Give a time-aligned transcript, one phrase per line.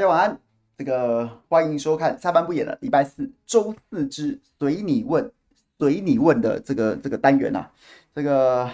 [0.00, 0.40] 大家晚安，
[0.78, 5.30] 这个欢迎收看下班不演了，礼拜四周四之随你问，
[5.78, 7.70] 随你问的这个这个单元啊，
[8.14, 8.70] 这个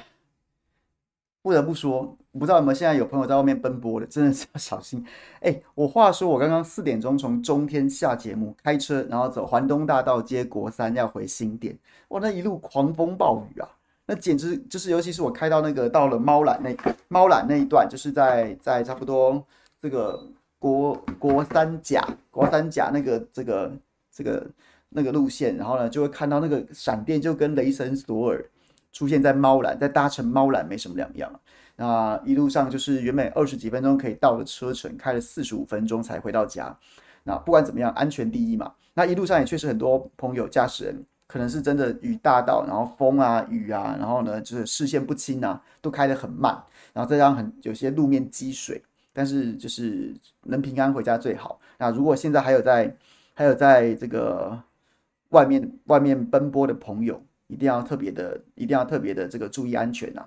[1.42, 5.04] 不得不说，不知道有没有现在有朋友在外面奔波的，真的是要小心。
[5.42, 11.76] 哎，我话说，我刚刚四点钟从中天下节目，开车然后走环东大道接国三要回新店，
[12.10, 13.68] 哇，那一路狂风暴雨啊，
[14.06, 16.72] 那简直就是，尤其是我开到那个到了猫缆那
[17.08, 19.44] 猫缆那一段，就是在在差不多
[19.82, 20.24] 这个。
[20.66, 23.70] 国国三甲，国三甲那个这个
[24.10, 24.44] 这个
[24.88, 28.44] 那个路线，然后呢，就会看到那个闪电就跟雷神索尔
[28.92, 31.30] 出现在猫缆，在搭乘猫缆没什么两样。
[31.76, 36.76] 那一路上就是原本二十几分钟可以到的车程，开了四十五分钟才回到家。
[37.22, 38.72] 那不管怎么样，安全第一嘛。
[38.94, 46.60] 那一路上也确实很多朋友驾驶人可能是真的雨大到，然后风啊雨啊，然后呢就是视线不清啊，都开得很慢，
[46.92, 48.82] 然后再加上很有些路面积水。
[49.16, 51.58] 但是就是能平安回家最好。
[51.78, 52.94] 那如果现在还有在
[53.32, 54.62] 还有在这个
[55.30, 60.22] 外面外面奔波的朋友，一定要特别的一定要特别的这个注意安全呐。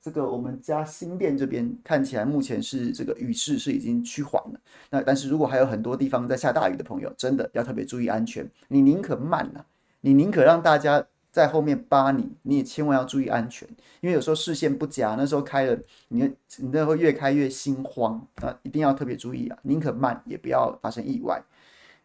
[0.00, 4.60] 这个我们家新店这边看起来目前是这个雨势是已经趋缓了。
[4.88, 8.50] 那但是如果还有很多地方在下大雨的朋友，真的要特别注意安全。
[8.68, 9.62] 你宁可慢呐，
[10.00, 11.06] 你宁可让大家。
[11.30, 13.68] 在后面扒你，你也千万要注意安全，
[14.00, 16.22] 因为有时候视线不佳，那时候开了，你
[16.56, 18.58] 你那会越开越心慌啊！
[18.62, 21.44] 一定要特别注意啊，宁可慢也不要发生意外。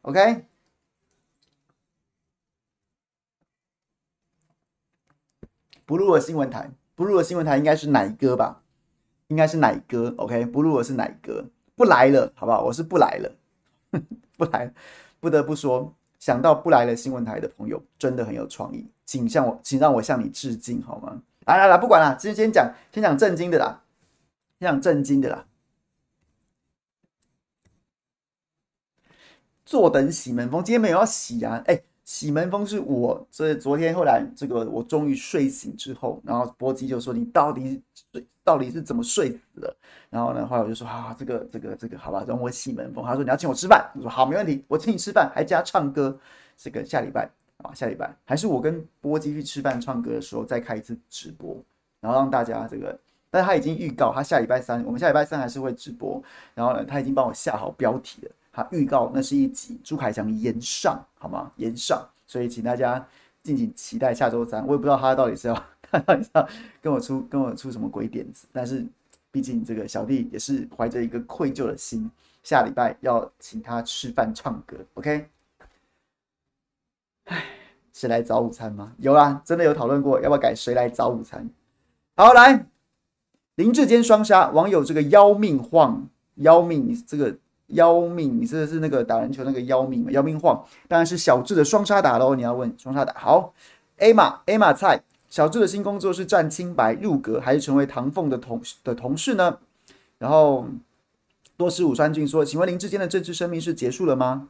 [0.03, 0.45] OK，
[5.85, 8.61] 不录了新闻台，不录了新闻台应该是奶哥吧？
[9.27, 10.13] 应该是奶哥。
[10.17, 12.63] OK，不录了是奶哥，不来了，好不好？
[12.65, 13.35] 我是不来了，
[14.37, 14.73] 不来了，
[15.19, 15.95] 不得不说。
[16.25, 21.21] 想到不来了新闻台的朋友真的很有创意，请向我，请让我向你致敬好吗？
[21.45, 23.83] 来来来，不管了，今天先讲，先讲正经的啦，
[24.57, 25.45] 先讲正经的啦。
[29.67, 31.83] 坐等洗门风，今天没有要洗啊，哎。
[32.05, 39.75] 洗门风是我，所以昨天后来这个我终于睡醒之后，然后波基就说，你到底睡到底是怎么睡死的？
[40.11, 43.03] 然后呢，后来我就说啊，这个这个这个好吧，让我洗门风。
[43.03, 46.17] 他说你要请我吃饭，我说好，没问题，我请你吃饭，还加唱歌。
[46.55, 51.57] 这个下礼拜啊，下礼拜还是我跟波基去吃饭唱歌的时候再开一次直播，
[51.99, 52.97] 然后让大家这个，
[53.29, 56.21] 但是他已经预告他下礼拜三，我们下礼拜三还是会直播。
[56.53, 58.31] 然后呢，他已经帮我下好标题了。
[58.55, 61.51] 他预告那是一集朱凯翔延上，好吗？
[61.57, 63.05] 延上，所以请大家
[63.43, 64.65] 敬请期待下周三。
[64.65, 66.47] 我也不知道他到底是要他到底是要
[66.81, 68.87] 跟我出跟我出什么鬼点子，但是
[69.29, 72.09] 毕竟这个小弟也是怀着一个愧疚的心，
[72.43, 75.27] 下礼拜要请他吃饭唱歌，OK？
[77.25, 77.43] 哎，
[77.91, 78.93] 谁来找午餐吗？
[78.99, 81.49] 有啦，真的有讨论过要不要改谁来找午餐。
[82.15, 82.65] 好，来
[83.55, 87.37] 林志坚双杀，网友这个要命晃，要命这个。
[87.67, 88.39] 妖命！
[88.41, 90.11] 你这是那个打篮球那个妖命嘛？
[90.11, 92.35] 妖命晃，当然是小智的双杀打喽。
[92.35, 93.53] 你要问双杀打好
[93.97, 99.57] ，A 马 A 马菜，小智的新工作是占清白入阁，还是成为唐凤的同的同事呢？
[100.17, 100.67] 然后
[101.57, 104.49] 多斯武川俊说：“请问林志坚的政治生命是结束了吗？”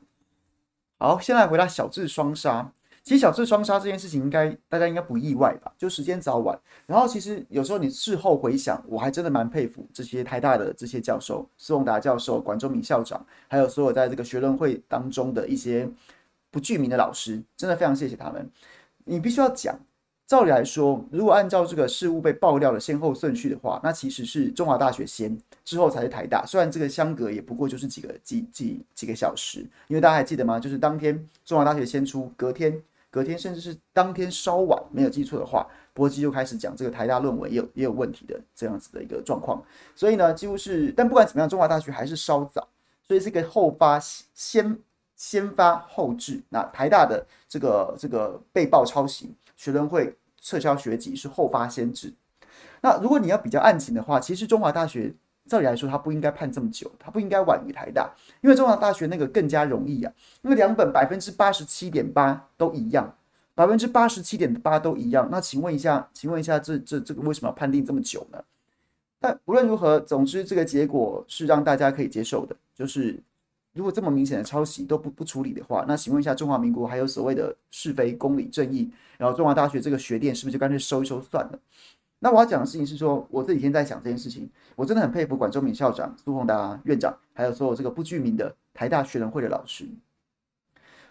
[1.00, 2.72] 好，先来回答小智双杀。
[3.06, 5.72] 其实小智双杀这件事情，应该大家应该不意外吧？
[5.78, 6.60] 就时间早晚。
[6.88, 15.88] 然后其实有时候你事后回想，我还真的蛮佩服这些台大的这些教授，施宏达教授、管中闵校长，还有所有在这个学论会当中的一些
[16.50, 18.50] 不具名的老师，真的非常谢谢他们。
[19.04, 19.78] 你必须要讲，
[20.26, 26.44] 照理来说，如果按照这个事物被爆料的先后顺序的话，那其实是中华大学先，之后才是台大。
[26.44, 29.60] 虽然这个相隔也不过就是几个几几几个小时，
[29.90, 30.60] 因为大家还记得吗？
[30.60, 32.82] 就是当天中华大学先出，隔天。
[33.16, 39.64] 隔天甚至是当天稍晚，没有记错的话，波基就开始讲这个台大论文也有也有问题的这样子的一个状况。
[39.96, 42.68] 所以呢，几乎是，但不管怎么样，中华大学还是稍早，
[43.08, 44.78] 所以这个后发先
[45.16, 46.44] 先发后制。
[46.50, 52.14] 那台大的这个这个被曝抄袭，学生会撤销学籍是后发先至。
[52.82, 55.14] 那如果你要比较案情的话，其实中华大学
[55.48, 58.12] 照理来说，他不应该判这么久，他不应该晚于台大，
[58.42, 60.12] 因为中华大学那个更加容易啊，
[60.42, 63.16] 因为两本百分之八十七点八都一样，
[63.54, 65.30] 百分之八十七点八都一样。
[65.32, 68.44] 那请问一下，请问一下这，这这个为什么要判定这么久呢？
[69.20, 73.20] 但无论如何，总之这个结果是让大家可以接受的，就是
[73.74, 81.60] 如果这么明显的抄袭都不不处理的话，那请问一下，中华民国还有所谓的是非、公理、正义，然后中华大学这个学店是不是就干脆收一收算了？
[82.26, 89.86] 那我要讲的事情是说，我这几天在想这件事情，我真的很佩服管中闵校长、苏宏达院长，还有所有这个不具名的台大学人会的老师，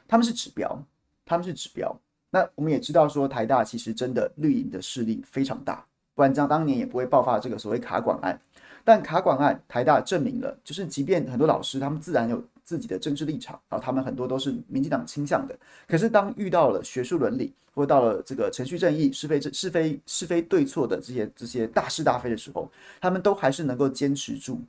[0.09, 0.77] 他们是指标，
[1.25, 1.97] 他们是指标。
[2.31, 8.37] 那我们也知道说，台大其实真的绿营的势力非常大，不然这样当年也不会爆发这个所谓卡管案。
[8.83, 15.57] 但卡管案，台大证明了，就是即便很多老师他们自然有自己的政治立场，然后他们很多都是民进党倾向的，
[15.87, 17.53] 可是当遇到了学术伦理。
[17.77, 22.71] 或到了这个程序正义、是非是非是非对错的这些这些大是大非的时候，
[23.01, 24.61] 他们都还是能够坚持住，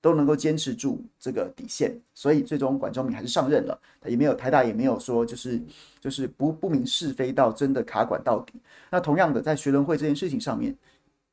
[0.00, 1.94] 都能够坚持住这个底线。
[2.14, 5.60] 所以最终管中闵还是上任了，也没有台大也没有说就是
[6.00, 8.54] 就是不不明是非到真的卡管到底。
[8.90, 10.74] 那同样的，在学伦会这件事情上面，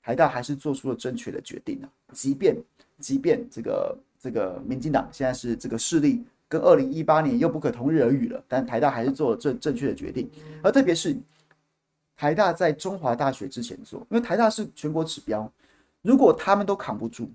[0.04, 1.88] 台大还是做出了正确的决定啊。
[2.12, 2.58] 即便
[3.00, 6.24] 即便这个这个民进党现在是这个势力。
[6.52, 10.30] 跟二零一八年又不可同日而语了，但台大还是做了正正确的决定，
[10.62, 11.16] 而特别是
[12.18, 15.50] 台大在中华大学之前做，因为台大是全国指标，
[16.02, 17.30] 如果他们都扛不住，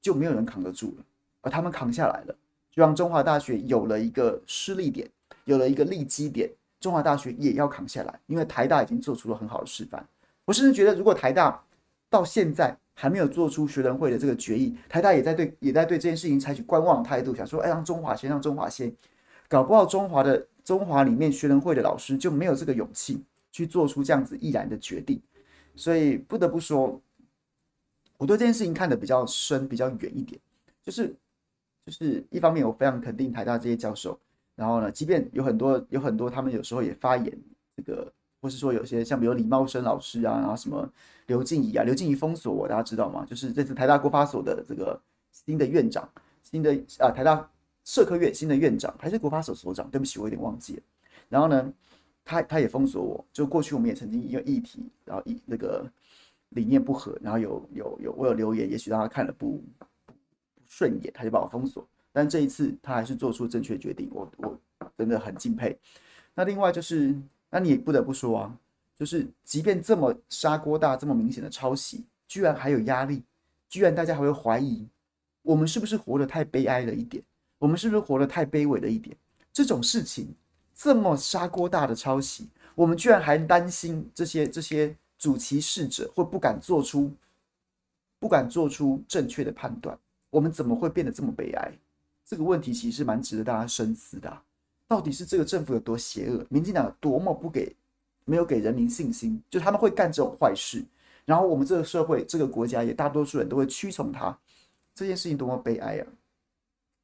[0.00, 1.04] 就没有人扛得住了，
[1.42, 2.34] 而他们扛下来了，
[2.70, 5.06] 就让中华大学有了一个失利点，
[5.44, 6.50] 有了一个利基点，
[6.80, 10.02] 中华大学也要扛下来，因为台大已经做出了很好的示范。
[10.46, 11.62] 我甚至觉得，如果台大
[12.08, 18.94] 到现在，还没有做出学伦会的这个决议，台大也在对也在对这件事情采取观望态度，想说，哎，让中华先，让中华先，
[19.48, 25.20] 搞不好中华的中华里面学伦会的老师就没有这个勇气去做出这样子毅然的决定，
[25.74, 27.00] 所以不得不说，
[28.16, 30.40] 我对这件事情看得比较深，比较远一点，
[30.82, 31.14] 就是
[31.84, 34.18] 就是一方面我非常肯定台大这些教授，
[34.54, 37.38] 然后呢，即便有很多有很多他们有时候也发言
[37.76, 38.12] 这个。
[38.42, 40.86] 或是说有些像比如李茂生老师啊，然后什么
[41.26, 43.24] 刘静怡啊，刘静怡封锁我，大家知道吗？
[43.24, 45.00] 就是这次台大国发所的这个
[45.32, 46.08] 新的院长，
[46.42, 47.50] 新的啊台大
[47.84, 50.82] 社科院新的院长还是国发所所长，对不起，我有点忘记了。
[51.28, 51.72] 然后呢，
[52.24, 55.90] 他他也封锁我，就过去我们也曾经因为议题，然后以那个
[56.50, 59.62] 理念不合，然后有有有我有留言，也许让他看了不
[60.54, 61.86] 不顺眼，他就把我封锁。
[62.12, 64.58] 但这一次他还是做出正确决定，我我
[64.96, 65.78] 真的很敬佩。
[66.34, 67.14] 那另外就是。
[67.50, 68.58] 那你不得不说啊，
[68.98, 73.22] 就是即便这么砂锅大、这么明显的抄袭，居然还有压力，
[73.68, 74.86] 居然大家还会怀疑，
[75.42, 77.22] 我们是不是活得太悲哀了一点？
[77.58, 79.16] 我们是不是活得太卑微了一点？
[79.52, 80.34] 这种事情
[80.74, 87.12] 这么砂锅大的抄袭，我们居然还担心这些这些主其事者会不敢做出
[88.18, 89.98] 不敢做出正确的判断，
[90.30, 91.72] 我们怎么会变得这么悲哀？
[92.26, 94.42] 这个问题其实蛮值得大家深思的。
[94.86, 96.44] 到底是这个政府有多邪恶？
[96.48, 97.74] 民进党有多么不给，
[98.24, 100.84] 没有给人民信心，就他们会干这种坏事，
[101.24, 104.36] 然后我们这个社会、这个国家也大多数人都会屈从他，
[104.94, 106.06] 这件事情多么悲哀啊！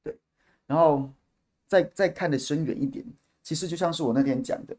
[0.02, 0.16] 对，
[0.66, 1.10] 然后
[1.66, 3.04] 再再看得深远一点，
[3.42, 4.76] 其实就像是我那天讲的，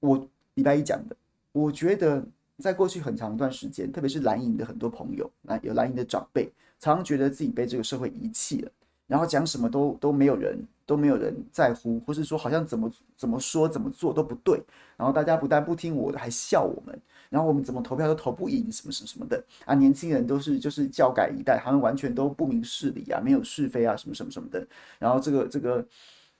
[0.00, 1.16] 我礼拜一讲的，
[1.52, 2.24] 我觉得
[2.58, 8.70] 在过去很长一段时间，特别是蓝营的很多朋友，那有蓝营的长辈，常常觉得自己被这个社会遗弃了。
[9.06, 14.62] 然后讲什么都都没有人都没有人在乎，或是说好像怎么怎么说怎么做都不对。
[14.96, 16.98] 然后大家不但不听我的，还笑我们。
[17.28, 19.74] 然后我们怎么投票都投不赢，什么什么什么的啊！
[19.74, 24.64] 年轻人都是就是教改一代，他们完全都不明事理啊，没有是非啊，什么什么什么的。
[25.00, 25.86] 然后这个这个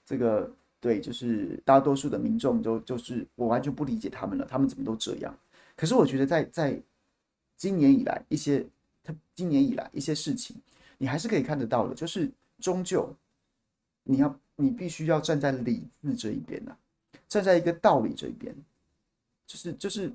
[0.05, 0.49] 这个
[0.79, 5.37] 对，就是大多数的民众就就是我完全不理解他们了，他们怎么都这样？
[5.75, 6.81] 可是我觉得在在
[7.57, 8.65] 今年以来一些
[9.03, 10.55] 他今年以来一些事情，
[10.97, 12.31] 你还是可以看得到的，就是。
[12.59, 13.07] 终究，
[14.07, 16.75] 你要你必须要站在理智这一边呐、
[17.27, 18.55] 站在一个道理这一边，
[19.45, 20.11] 就是就是，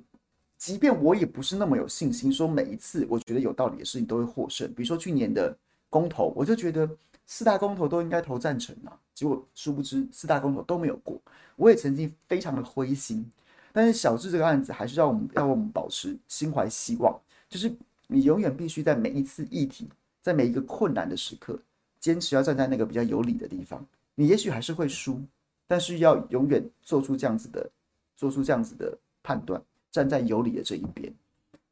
[0.57, 4.67] 即便我也不是那么有信心，说每一次我觉得有道理的事情都会获胜。
[4.73, 5.55] 比如说去年的
[5.89, 6.89] 公投，我就觉得
[7.27, 11.21] 四大公投都应该投赞成啊，结果殊不知四大公投都没有过。
[11.55, 13.23] 我也曾经非常的灰心，
[13.71, 17.15] 但是小智这个案子还是让我们让我们保持心怀希望，
[17.47, 17.71] 就是
[18.07, 19.87] 你永远必须在每一次议题，
[20.21, 21.59] 在每一个困难的时刻。
[22.03, 23.81] 坚持要站在那个比较有理的地方，
[24.13, 25.21] 你也许还是会输，
[25.65, 27.71] 但是要永远做出这样子的，
[28.17, 31.13] 做出这样子的判断，站在有理的这一边，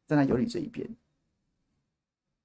[0.07, 0.89] 站在有理这一边，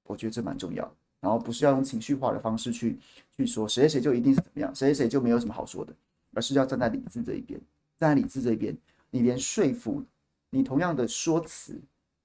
[0.03, 0.93] 我觉得这蛮重要。
[1.21, 2.99] 然后不是要用情绪化的方式去
[3.37, 5.95] 去说谁谁就一定是怎么样，谁谁就没有什么好说的，
[6.35, 7.57] 而是要站在理智这一边，
[8.01, 8.77] 站在理智这一边，
[9.13, 10.03] 你连说服
[10.51, 11.81] 你同样的说辞，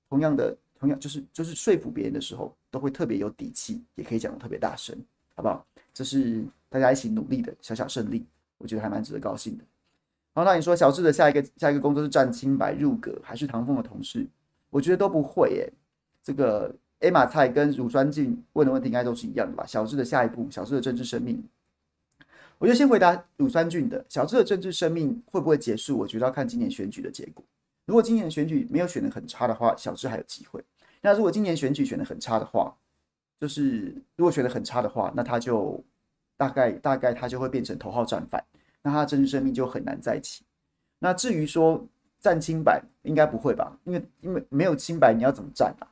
[0.09, 4.97] 同样的同样就是就是说服别人的时候，都会特别有底气，也可以讲的特别大声，
[5.35, 5.65] 好不好？
[5.93, 8.25] 这是大家一起努力的小小胜利，
[8.57, 9.63] 我觉得还蛮值得高兴的。
[10.33, 14.25] 好，那你说小智的下一个下一个工作是占清白入阁，还是唐凤的同事？
[14.69, 15.73] 我觉得都不会耶。
[16.23, 19.65] 这个 A 马菜跟乳酸菌问的问题应该都是一样的吧？
[19.65, 21.43] 小智的下一步，小智的政治生命，
[22.57, 24.05] 我就先回答乳酸菌的。
[24.07, 25.97] 小智的政治生命会不会结束？
[25.97, 27.43] 我觉得要看今年选举的结果。
[27.85, 30.63] 如果今年选举没有选得很差的话，小智还有机会。
[31.01, 32.73] 那如果今年选举选得很差的话，
[33.41, 35.83] 就是如果选得很差的话，那他就
[36.37, 38.43] 大概大概他就会变成头号战犯，
[38.83, 40.43] 那他的政治生命就很难再起。
[40.99, 41.83] 那至于说
[42.19, 43.75] 战清白，应该不会吧？
[43.83, 45.89] 因为因为没有清白，你要怎么战啊？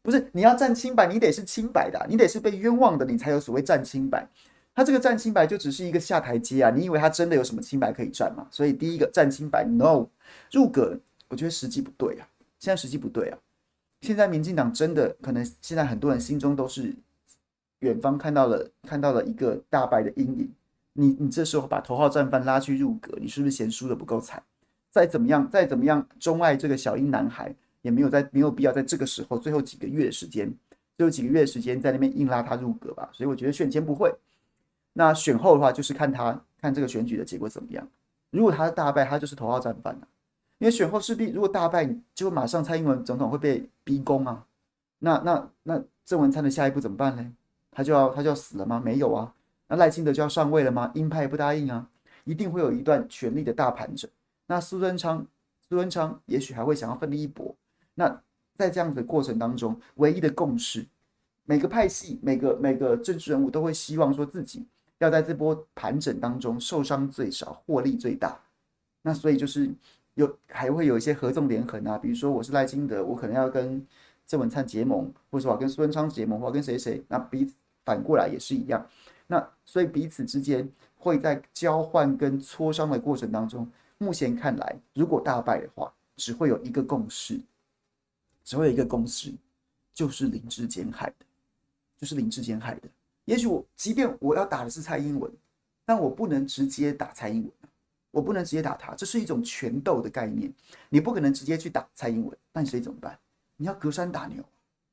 [0.00, 4.24] 不是你要战清白，你得是清白的，你得是被冤枉的，你才有所谓战清白。
[4.72, 6.70] 他这个战清白就只是一个下台阶啊！
[6.70, 8.46] 你以为他真的有什么清白可以战吗？
[8.50, 10.06] 所以第一个战清白，no，
[10.52, 10.96] 入阁。
[11.28, 12.26] 我觉得时机不对啊，
[12.58, 13.38] 现在时机不对啊。
[14.02, 16.92] 现在民进党真的可能，现在很多人心中都是
[17.78, 20.52] 远方看到了看到了一个大败的阴影。
[20.94, 24.42] 你你这时候把头号战犯拉去入阁，你是不是嫌输的不够惨？
[24.90, 30.52] 再怎么样再怎么样钟爱这个小英男孩，也没有在没有必要在这个时候最后几个月的时间，
[30.98, 33.08] 最后几个月的时间在那边硬拉他入阁吧。
[33.12, 34.12] 所以我觉得选前不会，
[34.92, 37.88] 那选后的话就是看他看这个选举的结果怎么样。
[38.30, 40.08] 如果他大败，他就是头号战犯了。
[40.62, 44.46] 因为选后势必如果大败，就马上蔡英文总统会被逼宫啊。
[45.00, 47.32] 那那那郑文灿的下一步怎么办呢？
[47.72, 48.80] 他就要他就要死了吗？
[48.80, 49.34] 没有啊。
[49.66, 50.92] 那赖清德就要上位了吗？
[50.94, 51.88] 鹰派不答应啊。
[52.22, 54.08] 一定会有一段权力的大盘整。
[54.46, 55.26] 那苏贞昌
[55.68, 57.52] 苏贞昌也许还会想要奋力一搏。
[57.96, 58.22] 那
[58.56, 60.86] 在这样子的过程当中，唯一的共识，
[61.44, 64.64] 每个派系每个每个政治人物都会希望说自己
[64.98, 68.38] 要在这波盘整当中受伤最少，获利最大。
[69.02, 69.68] 那所以就是。
[70.14, 73.84] 有还会有一些合纵连横啊，比如说我是赖清德，我可能要跟
[74.26, 77.54] 郑文灿结盟，或者说我跟苏贞昌结盟，或跟谁谁，那彼此
[77.84, 78.86] 反过来也是一样。
[79.26, 83.66] 那所以彼此之间会在交换跟磋商的过程当中，
[83.98, 87.40] 目前看来，如果大败的话，只会有一个共识，
[88.44, 89.32] 只会有一个共识，
[89.94, 91.26] 就是林志坚害的，
[91.98, 92.82] 就是林志坚害的。
[93.24, 95.32] 也许我即便我要打的是蔡英文，
[95.86, 97.50] 但我不能直接打蔡英文。
[98.12, 100.52] 我不能直接打他，这是一种权斗的概念。
[100.88, 103.18] 你不可能直接去打蔡英文，那你所以怎么办？
[103.56, 104.44] 你要隔山打牛，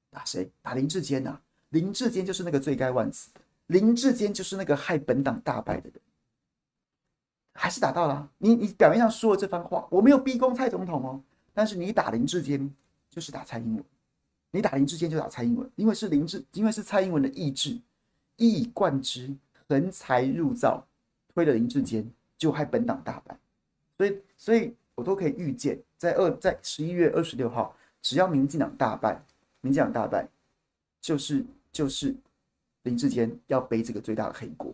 [0.10, 0.50] 打谁？
[0.62, 1.42] 打林志坚呐、啊！
[1.70, 3.30] 林志坚就是那个罪该万死，
[3.68, 6.02] 林志坚就是那个害本党大败的人。
[7.54, 11.22] 还是打到了，你你表面上说了这番话，我没有逼宫蔡总统哦，
[11.54, 12.74] 但是你打林志坚
[13.10, 13.84] 就是打蔡英文，
[14.52, 17.78] 你打林志坚就打蔡英文，因为是林志，因为是蔡英文的意志
[18.38, 19.36] 一以贯之，
[19.68, 20.88] 横财入灶，
[21.34, 22.10] 推了林志坚。
[22.40, 23.38] 就害本党大败，
[23.98, 29.22] 所以，所以我都可以预见，在二在十一月二十六号，只要民进党大败，
[29.60, 30.26] 民进党大败，
[31.02, 32.16] 就是就是
[32.84, 34.74] 林志坚要背这个最大的黑锅。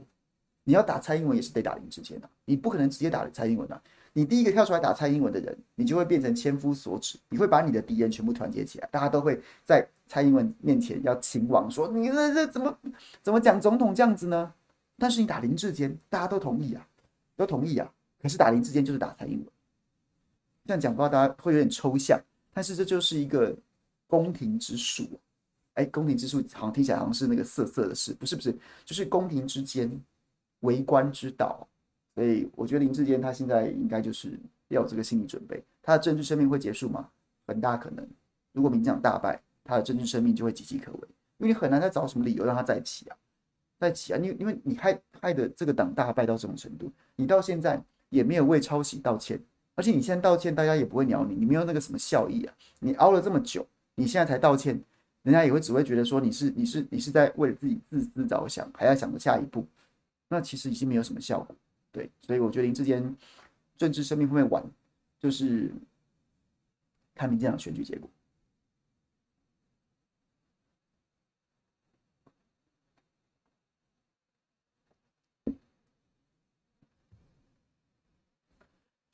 [0.64, 3.82] 你要打蔡英文也是得打林志坚的，你不可能直接打蔡英文的。
[4.14, 12.78] 你第一个跳出来打蔡英文的人，你就会变成千夫所指，你会把你的敌人全部团结起来，大家都会在蔡英文面前要秦王说，你这这怎么
[13.22, 14.54] 怎么讲总统这样子呢？
[14.98, 16.88] 但是你打林志坚，大家都同意啊。
[17.36, 19.48] 都同意啊，可是打林志坚就是打蔡英文，
[20.66, 22.20] 这样讲的话大家会有点抽象，
[22.54, 23.56] 但是这就是一个
[24.08, 25.08] 宫廷之术，
[25.74, 29.92] 哎，宫廷之术好像听起来好像是那个色色的事，不是不是，就是宫廷之间
[30.62, 31.68] 为官之道，
[32.14, 34.40] 所以我觉得林志坚他现在应该就是
[34.70, 37.10] 要有这个心理准备，他的政治生命会结束吗？
[37.46, 38.08] 很大可能，
[38.54, 41.00] 如果民进党大败，他的政治生命就会岌岌可危，
[41.38, 43.18] 因为你很难再找什么理由让他再起啊。
[43.78, 44.18] 在起啊！
[44.18, 49.40] 你因为你害害的这个党大败到这种程度，你到现在也没有为抄袭道歉，
[49.76, 52.54] 而且你现在道歉，大家也不会鸟你，你没有那个什么效益啊！
[52.80, 54.82] 你熬了这么久，你现在才道歉，
[55.24, 59.66] 人家也会只会觉得说你是你是你是在为了自己自私着想，还要想着下一步，
[60.30, 61.56] 那其实已经没有什么效果。
[61.92, 63.16] 对，所以我觉得林智坚
[63.78, 64.64] 政治生命会不会完，
[65.20, 65.72] 就是
[67.14, 68.10] 看民进党选举结果。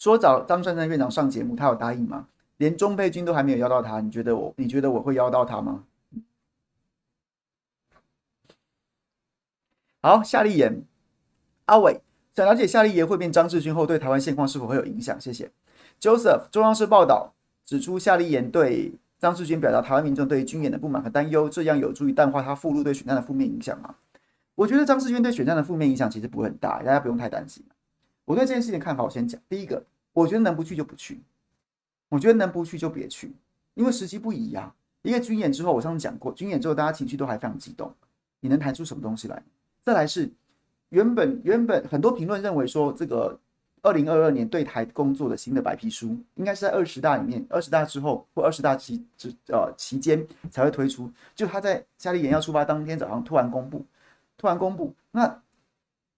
[0.02, 2.28] 说找张善政院长上节目，他有答应吗？
[2.58, 4.52] 连钟佩君都还没有邀到他，你觉得我？
[4.58, 5.84] 你觉得我会邀到他吗？
[10.02, 10.82] 好，夏立言，
[11.66, 12.02] 阿伟
[12.34, 15.22] 想了解夏立言会变张志军后对台湾现况是否会有影响？
[15.22, 15.52] 谢谢。
[16.00, 23.94] Joseph，中央社报道指出，夏立言对张志军表达台湾民众对于军演的不满和担忧，这样有助于淡化他附录对选战的负面影响吗？
[24.56, 27.64] 我觉得张志军对选战的负面影响其实不会很大，大家不用太担心。
[28.32, 29.40] 我对这件事情的看法，我先讲。
[29.50, 29.84] 第一个，
[30.14, 31.22] 我觉得能不去就不去，
[32.08, 33.34] 我觉得能不去就别去，
[33.74, 34.74] 因为时机不一样。
[35.02, 37.94] 一个军演之后，我上次讲过，军演之后大家情绪都还非常激动，
[38.40, 39.44] 你能谈出什么东西来？
[39.82, 40.32] 再来是
[40.88, 43.38] 原本原本很多评论认为说，这个
[43.82, 51.12] 二零二二年对台工作的新的白皮书，应该是在二十大里面，二十大之后或二十大期之呃期间才会推出。
[51.36, 53.86] 就他在夏立言要出发当天早上突然公布，
[54.38, 54.96] 突然公布。
[55.12, 55.42] 那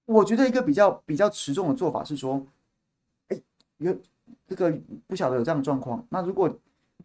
[0.06, 2.46] 我觉得一个比较比较持重的做法是说，
[3.30, 3.42] 哎，
[3.78, 3.96] 有
[4.48, 4.74] 这个
[5.08, 6.06] 不晓得有这样的状况。
[6.10, 6.54] 那如果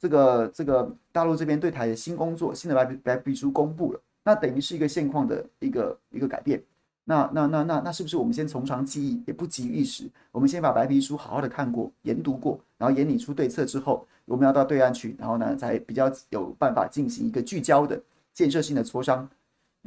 [0.01, 6.63] 这个这个大陆这边对台的新工作、新的白白皮书公布了，那等于是一个现况的一个一个改变。
[7.05, 10.11] 那那那那那是不是我们先从长计议，也不急于一时？
[10.31, 17.99] 我们先把白皮书好好的看过、研读过，然后研拟出对策之后，我们要到对岸去，然后呢，才比较有办法进行一个聚焦的
[18.35, 19.29] 建设性的磋商。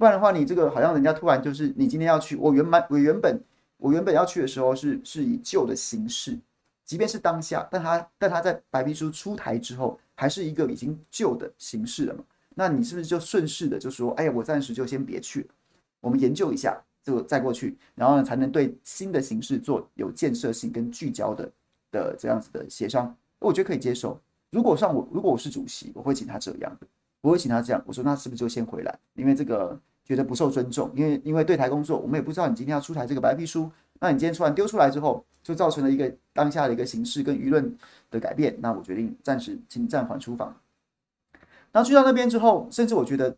[0.02, 3.40] 不然的话，你这个好像人家突然就是你今天要去，我原本我原本
[3.78, 6.36] 我原本要去的时候是是以旧的形式。
[6.84, 12.24] 即便是当下，但他但他在白皮书出台之后，还是一个已经旧的形式了嘛？
[12.56, 15.48] 那你是不是就顺势的就说，哎呀，我暂时就先别去了，
[16.00, 21.52] 我们研究一下，就再过去，然后呢，才能对新的形式做有建设性跟聚焦的
[21.92, 23.16] 的这样子的协商？
[23.38, 24.20] 我觉得可以接受。
[24.50, 26.88] 如果像我，如果我是主席，我会请他这样的，
[27.22, 27.80] 我会请他这样。
[27.86, 29.00] 我说，那是不是就先回来？
[29.14, 29.80] 因为这个
[30.12, 33.72] 觉得不受尊重，因为因为对台工作，我们也不知道你今天要出台这个白皮书。
[34.02, 37.78] 那你今天突然丢出来之后，就造成了一个当下的一个形势跟舆论
[38.10, 38.54] 的改变。
[38.60, 40.54] 那我决定暂时请暂缓出访。
[41.72, 43.38] 然后去到那边之后，甚至我觉得，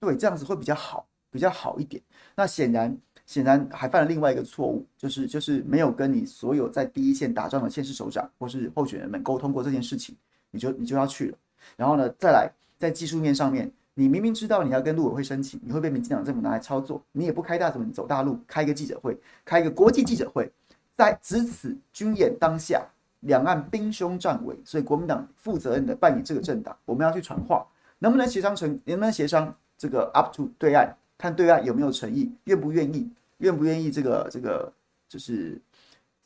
[0.00, 2.02] 对这样子会比较好，比较好一点。
[2.34, 10.16] 那显然，显然还犯了另外一个错误，就是就是没有跟你所有在第一线打仗的县市首长或是候选人们沟通过这件事情，
[10.50, 11.38] 你就你就要去了。
[11.76, 13.70] 然后呢，再来在技术面上面。
[13.98, 17.86] 你明明知道你要跟陆委会申请，你会被民进党政府拿来操作，你也不开大怎么？
[17.86, 20.52] 你走大陆开一个记者会，开一个国际记者会，
[20.94, 22.86] 在值此军演当下，
[23.20, 27.66] 两岸兵凶战危，所以国民党负责任的扮演这个政党，我们要去传话，
[27.98, 28.68] 能不能协商成？
[28.84, 34.70] 能不能协商这个 up to 对岸，看对岸有没有诚意，愿不愿意，愿不愿意这个这个
[35.08, 35.58] 就是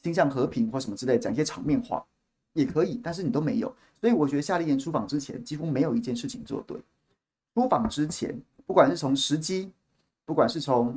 [0.02, 2.04] 心向和平或什么之类，讲一些场面话
[2.54, 6.76] 也可以，但是你都没有，所以我觉得夏立言出访之前，几乎没有一件事情做对。
[7.54, 9.70] 出访之前，不管是从时机，
[10.24, 10.92] 不管是从，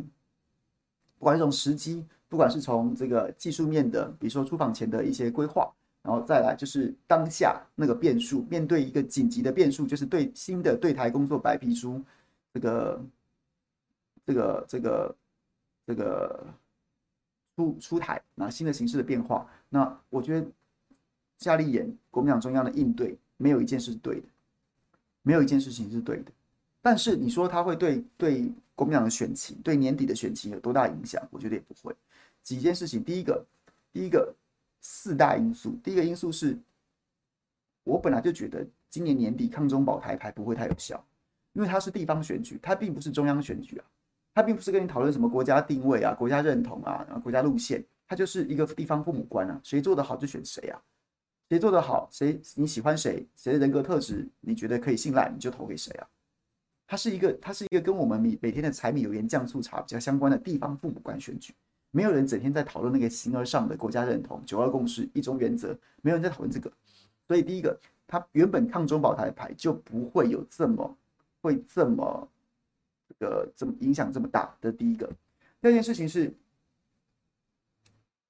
[1.17, 12.01] 不管是从时机，不管是从这个技术面的，比如说出访前的一些规划，然后再来就是当下那个变数，面对一个紧急的变数，就是对新的对台工作白皮书，
[12.53, 13.01] 这个，
[14.25, 15.15] 这个，这个，
[15.87, 16.47] 这个
[17.55, 20.47] 出出台，那新的形势的变化，那我觉得
[21.39, 24.27] 夏立言国民党中央的应对，没有一件事是对的，
[25.23, 26.31] 没有一件事情是对的。
[26.83, 31.25] 但是你说他会对对国民党的选情，对年底的选情有多大影响？
[31.31, 31.95] 我觉得也不会。
[32.43, 33.45] 几件事情，第一个，
[33.93, 34.35] 第一个
[34.81, 35.79] 四大因素。
[35.81, 36.59] 第一个因素是，
[37.85, 41.01] 我本来就觉得今年年底抗中保台牌不会太有效，
[41.53, 43.85] 因为它是地方选举，它并不是中央选举啊，
[44.33, 50.81] 它并不是跟你讨论什么国家定位啊、国家认同啊、国家路线，它就是一个地方父母官啊，谁做得好就选谁啊，
[51.47, 56.07] 谁做得好，谁你喜欢谁，谁的人格特质你觉得可以信赖，你就投给谁啊。
[56.85, 61.53] 它是一个，它是一个跟我们每每天的柴米油盐酱醋茶比较相关的地方父母官选举，
[61.91, 66.71] 没有人整天在讨论那个形而上的国家认同、九二共识、一中原则，没有人在讨论这个。
[67.27, 70.97] 所以第一个，它原本抗中保台牌就不会有这么
[71.41, 72.29] 会这么
[73.07, 75.07] 这个这么影响这么大的第一个。
[75.61, 76.31] 第二件事情是，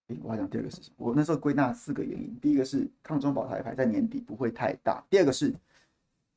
[0.08, 5.54] 诶，我还讲第二个事情，我那时候归纳四个原因，第一个是抗中保台牌在年底不会太大，第二个是。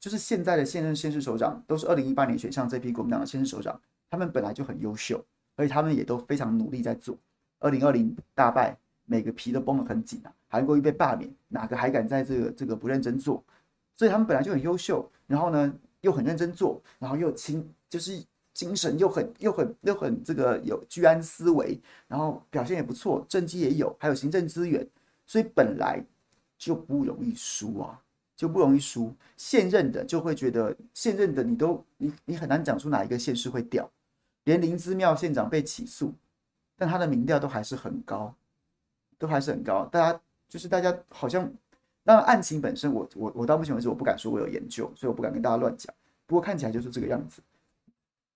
[0.06, 3.76] 就是现在的现任县市首长都是二零一八年选上这批国民党的县市首长，
[4.08, 5.20] 他们本来就很优秀，
[5.56, 7.18] 而且他们也都非常努力在做。
[7.58, 10.32] 二零二零大败，每个皮都绷得很紧啊。
[10.46, 13.42] 韩国瑜被罢免，哪个还敢在这个这个不认真做？
[13.96, 18.22] 所以他们本来就很优秀，然后呢又很认真做，然后又清就是
[18.54, 24.86] 精神又很又很又很这个有居安思危，然后表现也不错，政绩也有，还有行政资源，
[25.26, 26.00] 所以本来
[26.56, 28.00] 就不容易输啊。
[28.36, 33.90] 就不容易输，现任的就会觉得现任的你都你你很难讲出哪一个县市会掉，
[34.44, 36.12] 连林姿妙县长被起诉，
[36.76, 38.34] 但他的民调都还是很高，
[39.16, 39.86] 都还是很高。
[39.86, 41.50] 大家就是大家好像，
[42.04, 45.92] 当然案情本身我我我到目前为止我不敢说我有研究，所以我不敢跟大家乱讲。
[46.26, 47.40] 不过看起来就是这个样子，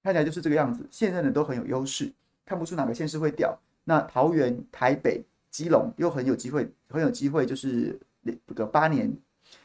[0.03, 2.11] 看起来就是这个样子，现任的都很有优势，
[2.47, 3.55] 看不出哪个县市会掉。
[3.85, 8.01] 那桃园、台北、基隆又很有机会，很有机会就是
[8.47, 9.15] 这个八年。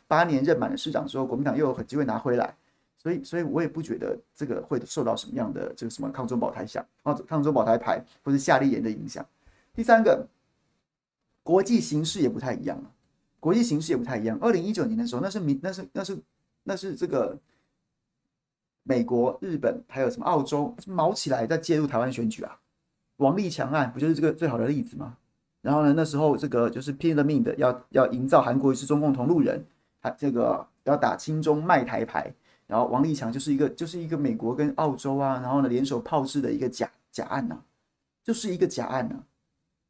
[0.08, 2.56] 八年任满了市长之后，国民党又有很机会拿回来，
[2.98, 9.26] 所以，所以我也不觉得这个会受到什么样的这个什么抗中保台响、抗抗中保台牌或是夏立言的影响。
[9.74, 10.28] 第三个，
[11.44, 12.92] 国际形势也不太一样了，
[13.40, 14.38] 国际形势也不太一样。
[14.42, 16.18] 二零一九年的时候，那是民那是那是
[16.64, 17.38] 那是这个
[18.84, 22.60] 美国、日本还有什么澳洲卯起来在介入台湾选举啊？
[23.18, 25.18] 王立强案不就是这个最好的例子吗？
[25.62, 29.66] 然后呢，那时候这个就是拼了命的要要营造韩国是中共同路人，
[30.06, 32.32] 他这个要打亲中卖台牌，
[32.68, 37.66] 然后王立强就是一个就是一个美国跟澳洲啊，然后呢联手炮制的一个假假案呐、啊，
[38.24, 39.26] 就是一个假案呐、啊，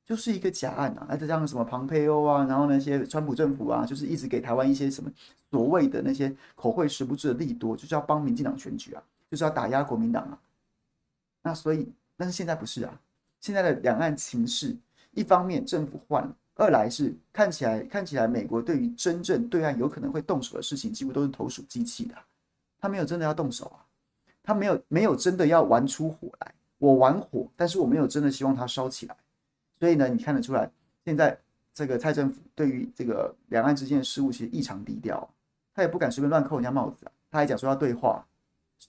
[0.05, 5.11] 就是一个假案呐、啊，那再加上什么庞佩欧啊，然后那些川普政府啊，就是一直给台湾一些什么
[5.51, 10.39] 所谓的那些口惠实不至的利多，就是要帮民进党选举啊，就是要打压国民党啊，
[11.41, 13.01] 那所以但是现在不是啊，
[13.41, 14.77] 现在的两岸情势。
[15.17, 22.15] 一方面政府换了，二来是看起来看起来美国对于真正对岸有可能会动手的事情，几乎都是投鼠忌器的，
[22.79, 23.83] 他没有真的要动手啊，
[24.41, 29.15] 他没有没有真的要玩出火来，我玩火，但是我没有真的希望它烧起来，
[29.79, 30.71] 所以呢，你看得出来，
[31.03, 31.37] 现在
[31.73, 35.29] 这个蔡政府对于这个两岸之间的事务其实异常低调，
[35.73, 38.25] 他也不敢随便乱扣人家帽子啊，他还讲说要对话，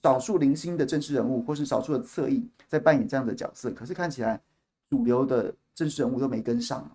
[0.01, 4.41] 少数零星的政治人物或是少数的侧翼在扮演这样的角色，可是看起来
[4.89, 5.53] 主流的。
[5.77, 6.89] 政治人物都没跟上，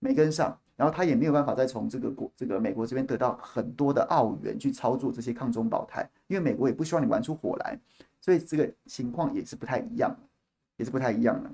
[0.00, 7.78] 没跟上，然后他也没有办法再从这个国这个美国这边得到很多的澳元去操作这些抗中保台，因为美国也不希望你玩出火来，
[8.20, 10.16] 所以这个情况也是不太一样，
[10.76, 11.50] 也是不太一样的。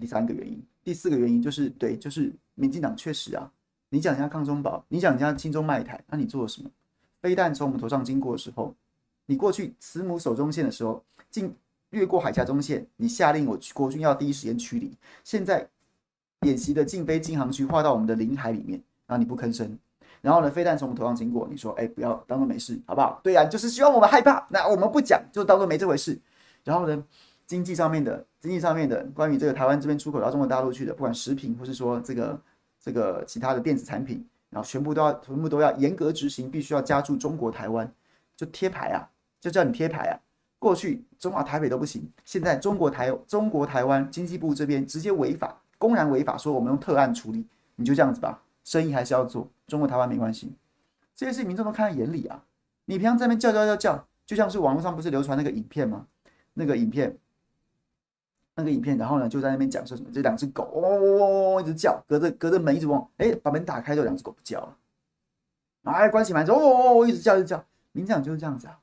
[0.00, 3.50] 第三个原因，第四个原因就是对，就是民进党确实啊，
[3.88, 6.70] 你讲人家抗中保，你讲人家亲中卖台，那你做了什么？
[7.20, 8.74] 飞弹从我们头上经过的时候，
[9.26, 11.54] 你过去慈母守中线的时候，进。
[11.90, 14.92] 越过海峡中线，你下令我国军要第一时间驱离。
[15.22, 15.66] 现在
[16.42, 19.78] 演习的禁飞禁航区划到我们的领海里面，然后你不吭声。
[20.20, 24.44] 然后呢，飞弹从我们头上经过，你说：“哎，不要当做没事，好不好？”对呀、啊，就是希望我们害怕。
[24.50, 26.18] 那我们不讲，就当做没这回事。
[26.64, 27.04] 然后呢，
[27.46, 32.40] 经济上面的经济上面的关于这个台湾这边出口到中国大陆去的，不管食品或是说这个
[32.82, 37.90] 这个其他的电子产品，然后全部都要全部都要严格执行，必须要加注中国台湾，
[38.36, 39.06] 就贴牌啊，
[39.40, 40.18] 就叫你贴牌啊。
[40.58, 50.52] 过去中华台北都不行，现在中国台中国台湾经济部这边直接违法，公然违法，说我们用特案处理，你就这样子吧，生意还是要做，中国台湾没关系，
[51.14, 52.42] 这些事民众都看在眼里啊。
[52.84, 56.06] 你平常在那边叫叫叫叫，就像是网络上不是流传那个影片吗？
[56.54, 57.18] 那个影片，
[58.54, 64.76] 那个影片，然后呢就在那边讲说什么，这两只狗汪汪汪汪一直叫，隔着隔着门一直汪，哎，把门打开就两只狗不叫了，
[65.84, 68.78] 哎，关起门之后汪汪一直叫一直叫，民进党就是这样子啊。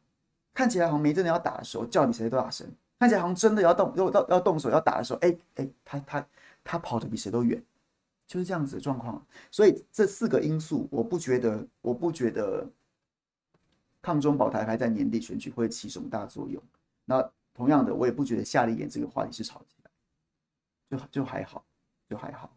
[0.53, 2.67] 看起来好像没真的要打的时候，叫比谁都大声；
[2.99, 6.23] 看起来好像真的要动，要要要动手要打的时候，哎、哎、他他
[6.63, 7.63] 他跑的比谁都远，
[8.27, 9.25] 就是这样子的状况。
[9.51, 12.67] 所以这四个因素，我不觉得，我不觉得
[14.01, 16.61] 抗中保台牌在年底选举会起什么大作用。
[17.05, 21.65] 那同样的，我也不觉得夏立言这个话题是炒起来，就就还好，
[22.09, 22.55] 就还好。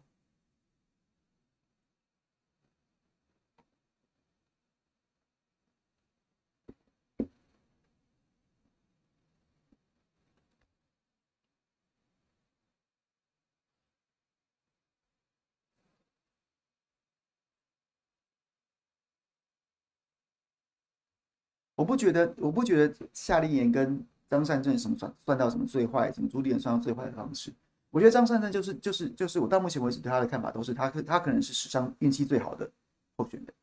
[21.77, 27.53] 我不觉得，我不觉得夏立言跟张善政什么算算到什么最坏，什么朱立伦算到最坏的方式。
[27.91, 32.67] 我觉得张善政就是就是就是我到目前为止对他的看法都是他他可能是史上运气最好的
[33.15, 33.53] 候选人，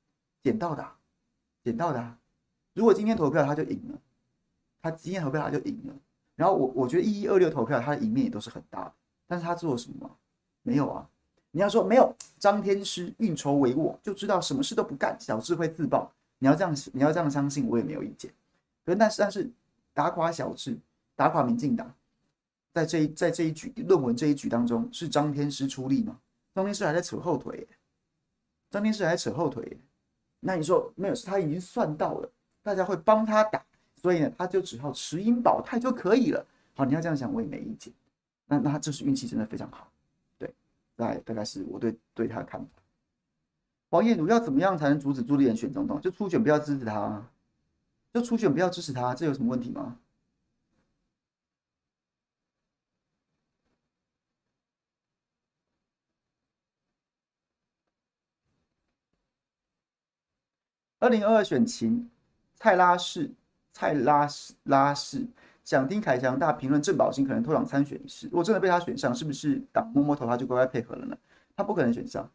[0.45, 0.97] 捡到的、啊，
[1.65, 2.17] 捡到的、
[2.73, 3.99] 如果今天投票他就赢了，
[4.81, 5.95] 他今天投票他就赢了。
[6.37, 8.93] 然后我我觉得一一二六投票他的赢面也都是很大的，
[9.27, 10.09] 但是他做了什么？
[10.63, 11.09] 没有啊。
[11.51, 16.13] 你要说没有，张天师运筹帷幄，就知道什么事都不干，小智会自爆。
[16.39, 18.31] 你要这样，你要这样相信，我也没有意见。
[18.85, 19.51] 可是，但是，但是，
[19.93, 20.77] 打垮小智，
[21.17, 21.95] 打垮民进党，
[22.73, 26.19] 在这一在这一局论文这一局当中，是张天师出力吗？
[26.55, 27.67] 张天师还在扯后腿，
[28.71, 29.79] 张天师还在扯后腿。
[30.41, 31.15] 那你说没有？
[31.15, 32.31] 是他已经算到了，
[32.63, 33.65] 大家会帮他打，
[33.97, 36.47] 所以呢，他就只好持盈保泰就可以了。
[36.75, 37.93] 好，你要这样想，我也没意见。
[38.47, 39.91] 那那他这是运气真的非常好，
[40.39, 40.53] 对，
[40.97, 42.69] 大大概是我对对他的看法。
[43.95, 46.01] 黄彦儒要怎么样才能阻止朱立伦选总统？
[46.01, 47.25] 就初选不要支持他，
[48.13, 50.01] 就初选不要支持他，这有什么问题吗？
[60.99, 62.11] 二零二二选情，
[62.57, 63.31] 蔡拉氏、
[63.73, 65.25] 蔡拉氏、拉氏
[65.63, 68.27] 想听凯翔大评论郑宝清可能脱党参选一事。
[68.27, 71.17] 如果真的被他选上，是不是党摸摸头他就乖乖配合了呢？
[71.55, 72.29] 他不可能选上。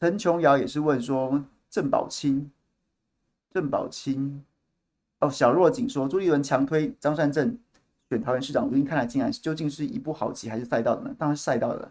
[0.00, 2.50] 陈琼瑶也是问说郑宝清，
[3.52, 4.44] 郑宝清
[5.20, 7.58] 哦，小若锦说朱立伦强推张善政
[8.10, 11.14] 选桃园市长，如今看来竟然究竟是一步好棋还是赛道的呢？
[11.18, 11.90] 当然是赛道的。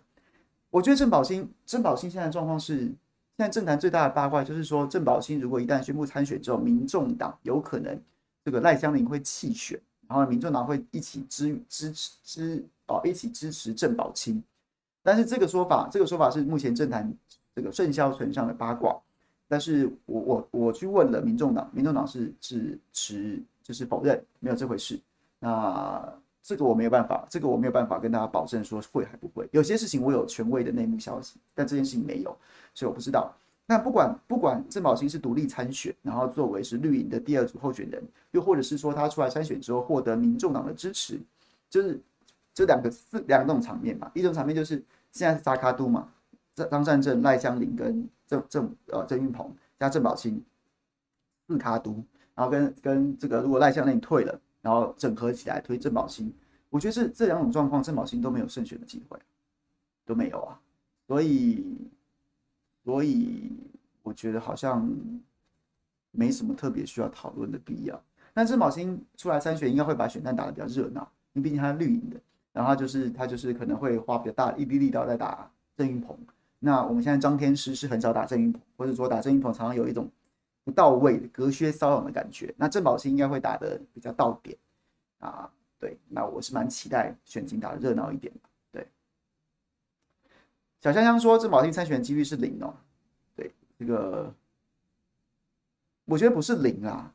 [0.69, 2.95] 我觉得郑宝清，郑宝清现在状况是现
[3.37, 7.99] 在政坛最大的八卦就是说，郑宝清如果一旦宣布参选之后，民众党有可能
[8.43, 14.43] 这个赖香伶会弃选，然后民众党会一起支支持支哦一起支持郑宝清。
[15.01, 17.11] 但是这个说法，这个说法是目前政坛
[17.55, 18.95] 这个甚嚣尘上的八卦。
[19.47, 24.99] 但是我我我去问了民众党，民众党是是持就是否认没有这回事。
[25.39, 26.03] 那
[26.41, 29.47] 这个我没有办法，这个我没有办法跟大家保证说会还不会。
[29.51, 32.35] 有些事情我有权威的内幕消息，但这件事情没有，
[32.73, 33.31] 所以我不知道。
[33.65, 41.19] 那不管不管郑宝清是独立参选，然后作为是绿营的第二组候选人，又或者是说他出来参选之后获得民众党的支持，
[41.69, 41.99] 就是。
[42.55, 44.75] 这两个四两种场面嘛，一种场面就是
[45.11, 46.07] 现在是扎卡都嘛，
[46.55, 50.43] 张张善政、赖香林跟郑郑呃郑运鹏加郑宝清
[51.47, 52.03] 四卡都，
[52.35, 56.31] 然后跟跟这个如果赖香林退了，然后整合起来推郑宝清，
[56.69, 59.19] 我觉得是这两种状况，郑宝清都没有胜选的机会，
[60.05, 60.59] 都没有啊，
[61.07, 61.65] 所以
[62.83, 63.51] 所以
[64.01, 64.89] 我觉得好像
[66.11, 68.01] 没什么特别需要讨论的必要。
[68.33, 71.01] 但郑宝清出来参选，应该会把选战打得比较热闹，
[71.33, 72.19] 因为毕竟他是绿营的。
[72.51, 76.17] 然后他就是他就是可能会花比较大一滴力道在打郑运鹏。
[76.65, 80.09] 那我们现在张天师是很少打郑云鹏，或者说打郑云鹏常常有一种
[80.63, 82.55] 不到位隔靴搔痒的感觉。
[82.57, 84.57] 那郑宝清应该会打得比较到点
[85.19, 85.51] 啊。
[85.77, 88.33] 对，那我是蛮期待选情打的热闹一点。
[88.71, 88.87] 对，
[90.79, 92.73] 小香香说郑宝清参选几率是零哦。
[93.35, 94.33] 对，这个
[96.05, 97.13] 我觉得不是零啊，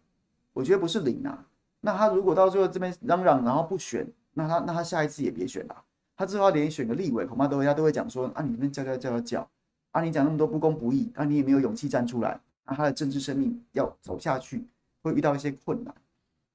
[0.53, 1.47] 我觉得不是零啊。
[1.81, 4.07] 那他如果到最后这边嚷嚷，然后不选。
[4.35, 5.85] 那他那他下一次也别选了，
[6.19, 9.51] 他之后连选个立委，恐怕都大家都会讲说啊，你们叫叫叫叫叫，
[9.93, 14.67] 啊，你讲那么多不公不义，啊，你也没有勇气站出来，啊，他的政治生命要走下去，
[15.01, 15.95] 会遇到一些困难，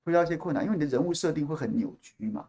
[0.03, 2.45] 会遇到一些困难，因为你的人物设定会很扭曲嘛，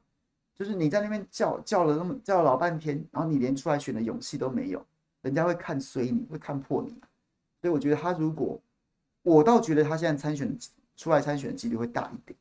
[0.57, 4.85] 就是你在那边叫叫了那么叫了老半天，然后你连出来选的勇气都没有，
[5.22, 6.90] 人家会看衰你，会看破你，
[7.61, 8.61] 所以我觉得他如果，
[9.22, 10.59] 我倒觉得他现在参选
[10.96, 12.37] 出来参选的几率会大一点。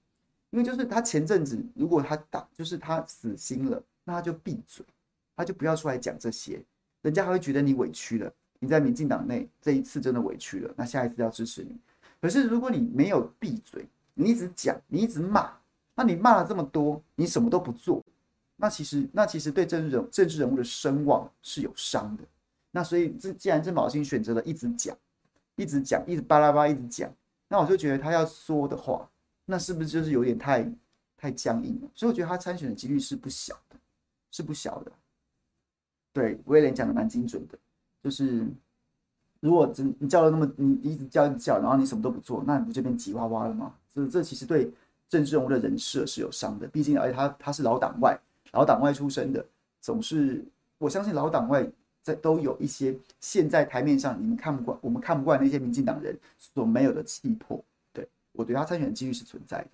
[0.50, 4.86] 因为就是他前阵子，如果他打，就是他死心了，那他就闭嘴，
[5.36, 6.62] 他就不要出来讲这些，
[7.02, 8.32] 人家还会觉得你委屈了。
[8.60, 11.78] 你在民进党内这一次真的委屈了，那下一次要支持你。
[12.22, 15.52] 可是如果你没有闭嘴，你一直讲，你一直骂，
[15.96, 18.02] 那你骂了这么多，你什么都不做，
[18.56, 22.24] 那其实那其实对政治人政治人物的声望是有伤的。
[22.72, 24.98] 那所以这既然郑宝清选择了一直讲，
[25.58, 27.12] 一直讲，一直巴拉巴拉一直讲，
[27.50, 29.10] 那我就觉得他要说的话。
[29.46, 30.66] 那是不是就是有点太
[31.18, 31.90] 太僵硬了？
[31.94, 33.73] 所以我觉得他参选的几率是不小的，
[34.34, 34.92] 是不小的。
[36.12, 37.58] 对，威廉讲的蛮精准的，
[38.04, 38.46] 就是
[39.40, 43.74] 如果真你叫了那么你一直叫一直叫，然后你什么都不做，那你不就变吉娃娃了吗？
[43.94, 44.72] 这这其实对
[45.08, 46.68] 政治人物的人设是有伤的。
[46.68, 48.20] 毕竟而且他他是老党外，
[48.52, 49.46] 老党外出身的，
[49.80, 50.44] 总是
[50.78, 51.68] 我相信老党外
[52.02, 57.64] 在都有一些现在台面上你们看不惯，我们看不惯那些民进党人所没有的气魄。
[57.92, 59.70] 对我对他参选的几率是存在的。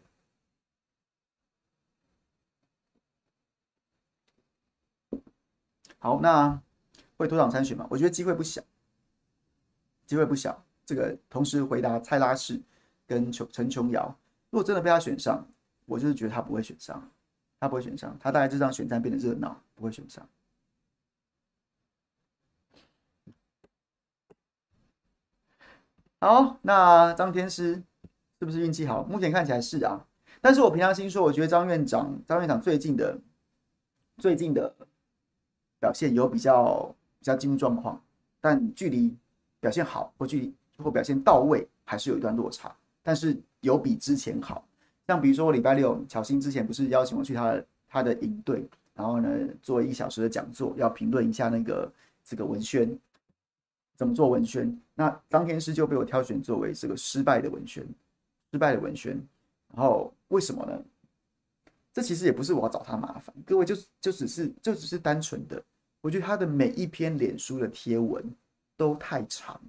[5.99, 6.59] 好，那
[7.17, 7.85] 会脱党参选吗？
[7.89, 8.61] 我觉得机会不小，
[10.05, 10.65] 机会不小。
[10.85, 12.59] 这个同时回答蔡拉氏
[13.05, 14.17] 跟琼陈琼瑶，
[14.49, 15.47] 如果真的被他选上，
[15.85, 17.11] 我就是觉得他不会选上，
[17.59, 20.27] 他不会选上，他大概这场选战变得热闹，不会选上。
[26.19, 27.83] 好，那张天师。
[28.41, 29.03] 是不是运气好？
[29.03, 30.07] 目前看起来是啊，
[30.39, 33.19] 但是我平常心说，我觉得张院长，张院长最近的
[34.17, 34.73] 最近的
[35.79, 38.01] 表现有比较比较进入状况，
[38.41, 39.15] 但距离
[39.59, 44.63] 表现好或距离或表现到位还是有一段落差，但是有比之前好。
[45.07, 48.63] 像比如说我礼拜六巧心之前不是邀请我去他的他的营队，
[48.93, 49.29] 然后呢
[49.61, 51.91] 做一小时的讲座，要评论一下那个
[52.23, 52.97] 这个文宣
[53.95, 57.85] 怎么做文宣，那张天师就被我挑选作为这个失败的文宣。
[58.51, 59.11] 失败的文宣，
[59.75, 60.73] 然后为什么呢？
[61.99, 65.61] 这其实也不是我要找他麻烦，各位就就只是就只是单纯的，
[65.99, 68.23] 我觉得他的每一篇脸书的贴文
[68.77, 69.59] 都太长，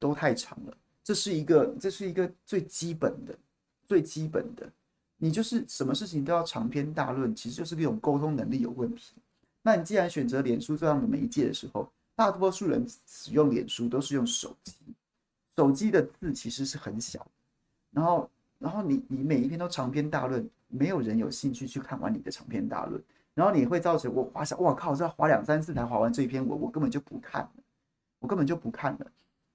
[0.00, 0.76] 都太长了。
[1.04, 3.38] 这是一个这是一个最基本的
[3.86, 4.68] 最基本的，
[5.16, 9.14] 你就是什么事情都要长篇大论，其实就是这种沟通能力有问题。
[9.62, 14.72] 那你既然选择脸书这样的媒介的时候，大多数人使用脸书都是用手机，
[15.56, 17.24] 手机的字其实是很小。
[17.92, 23.02] 然后，然后你你每一篇都长篇大论，没有人有兴趣去看完你的长篇大论。
[23.34, 27.50] 然后你会造成我滑下，我靠，这要滑两三次才滑完这一篇文，我根本就不看了，
[28.18, 29.06] 我根本就不看了。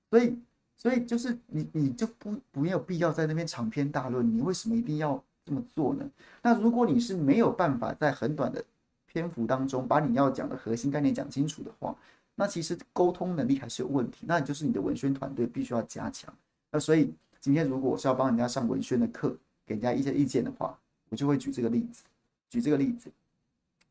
[0.09, 0.39] 所以，
[0.77, 6.09] 所以就是你你就不不没有必要在那边长篇大论，你为什么一定要这么做呢？
[6.41, 8.63] 那如果你是没有办法在很短的
[9.05, 11.93] 篇幅当中把你要讲的核心概念讲清楚的话，
[12.35, 16.33] 那其实沟通能力还是有问题，那就是你的文宣团队必须要加强。
[16.71, 20.79] 那所以今天如果我是要帮人家上文宣的课，给人家一些意见的话，
[21.13, 22.03] 我就会举这个例子，
[22.49, 23.07] 举这个例子，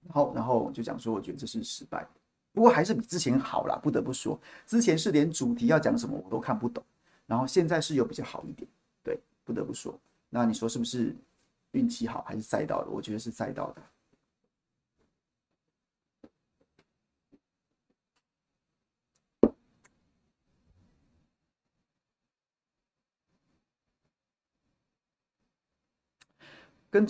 [0.03, 2.11] 然后然后就讲说，我觉得这是失败的，
[2.53, 6.83] 不过还是比之前好啦，不得不说，之前是连主题要讲什么我都看不懂，
[7.27, 8.69] 然后现在是有比较好一点，
[9.05, 9.97] 对，不得不说。
[10.31, 11.15] 那你说是不是
[11.71, 12.91] 运气好还是赛道的？
[12.91, 13.83] 我觉得是赛道的。
[26.93, 27.07] 跟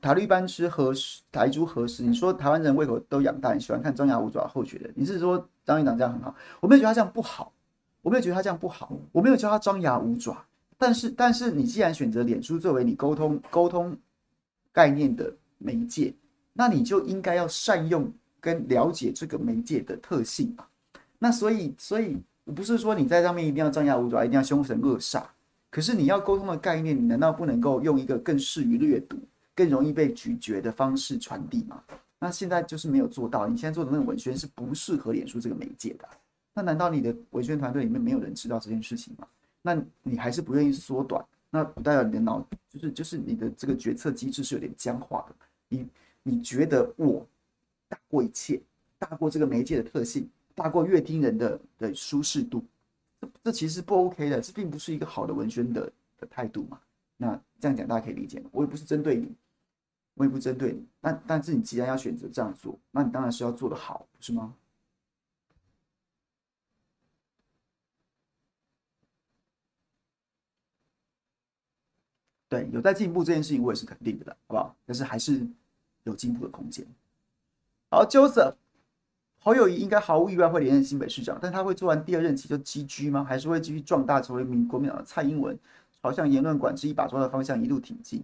[0.00, 2.02] 塔绿班吃和食，台猪和食。
[2.02, 4.90] 你说台湾人胃口都养大，你喜欢看张牙舞爪候选人。
[4.96, 6.34] 你是说张院长这样很好？
[6.60, 7.52] 我没有觉得他这样不好，
[8.00, 10.42] 我没有觉得他这样不好，我没有叫他张牙舞爪。
[10.78, 13.94] 但是，但是你既然选择脸书作为你沟通沟通
[14.72, 16.14] 概念的媒介，
[16.54, 18.10] 那你就应该要善用
[18.40, 20.64] 跟了解这个媒介的特性嘛。
[21.18, 22.16] 那所以，所以
[22.54, 25.22] 不是说你在上面一定要张牙舞爪，一定要凶神恶煞。
[25.70, 29.16] 可是你要沟通的概念，你难道不能够用一个更适于阅读、
[29.54, 31.82] 更容易被咀嚼的方式传递吗？
[32.18, 33.46] 那现在就是没有做到。
[33.46, 36.08] 你现在做的那个文宣是不适合脸书这个媒介的。
[36.54, 39.26] 那难道你的文宣团队里面没有人知道这件事情吗？
[39.62, 41.24] 那你还是不愿意缩短？
[41.50, 45.34] 那不代表你的脑就是就是你的这个决策机制是有点僵化的。
[45.68, 45.86] 你
[46.22, 47.24] 你觉得我
[47.88, 48.60] 大过一切，
[48.98, 52.64] 大过这个媒介的特性，大过阅听人的的舒适度？
[53.20, 56.80] 这这其实不 OK 的，这并不是一个好的文宣的的态度嘛。
[57.16, 58.42] 那这样讲大家可以理解？
[58.52, 59.34] 我也不是针对你，
[60.14, 60.86] 我也不针对你。
[61.00, 64.54] 但但是你既然要选择这样做，那你当然是要做的好，不是吗？
[72.48, 74.76] 对，有在进步这件事情，我也是肯定的，好不好？
[74.86, 75.46] 但是还是
[76.04, 76.86] 有进步的空间。
[77.90, 78.54] 好，Joseph。
[79.40, 83.24] 侯友宜应该毫无意外会连任新北市长，但他会做完第二任期就 GG 吗？
[83.24, 85.56] 还是会继续壮大成为民国民党的蔡英文，
[86.02, 88.22] 朝向言论管制一把抓的方向一路挺进？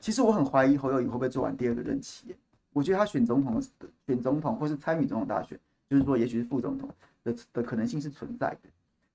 [0.00, 2.34] 其实我很怀疑侯友宜会不会做完第二个任期。
[2.72, 3.62] 我觉得他选总统、
[4.06, 5.58] 选总统或是参与总统大选，
[5.90, 6.88] 就是说也许是副总统
[7.22, 8.70] 的的可能性是存在的。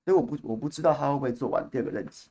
[0.06, 2.30] 所以我不我不知道他会不会做完第二个任期。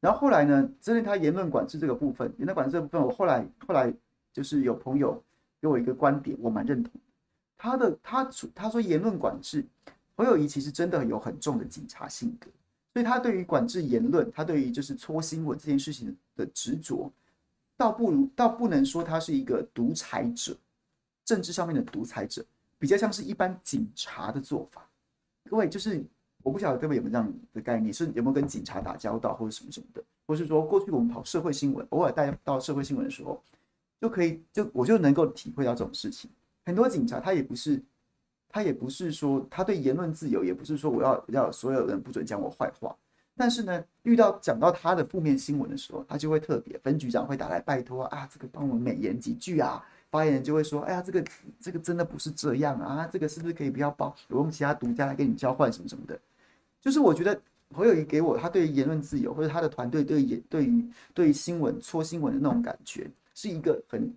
[0.00, 3.92] 然后后来呢，针对他言论管制这个部分，言论管制这部分，我后来后来。
[4.32, 5.22] 就是有朋友
[5.60, 7.00] 给我一个观点，我蛮认同的
[7.58, 7.98] 他的。
[8.02, 9.64] 他他说言论管制，
[10.16, 12.48] 侯友谊其实真的有很重的警察性格，
[12.92, 17.10] 所以他对于管制言论，他对于就是搓新闻这件事情的执着，
[17.76, 20.56] 倒不如倒不能说他是一个独裁者，
[21.24, 22.44] 政治上面的独裁者，
[22.78, 24.86] 比较像是一般警察的做法。
[25.48, 26.04] 各位，就是
[26.42, 33.42] 我不晓得各位有没有这样的概念，是有没有跟警察打交道或者什么什么的，或是说过去我们跑社会新闻，偶尔带到社会新闻的时候。
[34.00, 36.30] 就可以，就我就能够体会到这种事情。
[36.64, 37.82] 很多警察他也不是，
[38.48, 42.96] 他也不是说他对言论自由，也不是说我要要所有人不准讲我坏话。
[43.36, 49.84] 但是呢，遇到讲到他的负面新闻的时候，他就会特别，分局长会打来拜托啊，这个帮我美言几句啊。
[50.10, 51.24] 发言人就会说，哎呀，这个
[51.60, 56.18] 这个真的不是这样啊，这个是不是可以不要报，我用其他独家来跟你交换什么什么的。
[56.80, 57.40] 就是我觉得
[57.72, 60.84] 侯友宜给我他对言论自由，或者他的团队对于对于
[61.14, 63.08] 对于新闻搓新闻的那种感觉。
[63.34, 64.12] 是一个很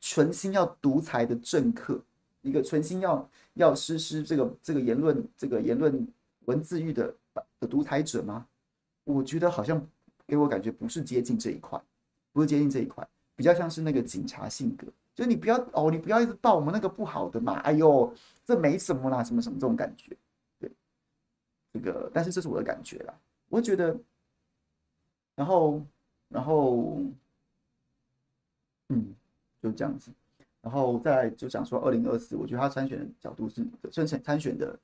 [0.00, 2.02] 存心要独裁的政客，
[2.42, 6.06] 一个存心要要实施这个这个言论这个言论
[6.46, 7.14] 文字狱的
[7.58, 8.46] 的独裁者吗？
[9.04, 9.86] 我觉得好像
[10.26, 11.80] 给我感觉不是接近这一块，
[12.32, 18.12] 不是接近这一块，比较像是那个警察性格，就你不要哦，你不要一直报我们那个不好的嘛，哎呦，
[18.44, 20.16] 这没什么啦，什么什么这种感觉，
[20.58, 20.70] 对，
[21.72, 23.14] 这个，但是这是我的感觉啦，
[23.48, 23.96] 我觉得，
[25.34, 25.82] 然后
[26.28, 27.02] 然后。
[28.90, 29.14] 嗯，
[29.62, 30.10] 就这样子，
[30.60, 34.78] 然后再就讲说二零二四，我觉得他参选的角度是参选参选的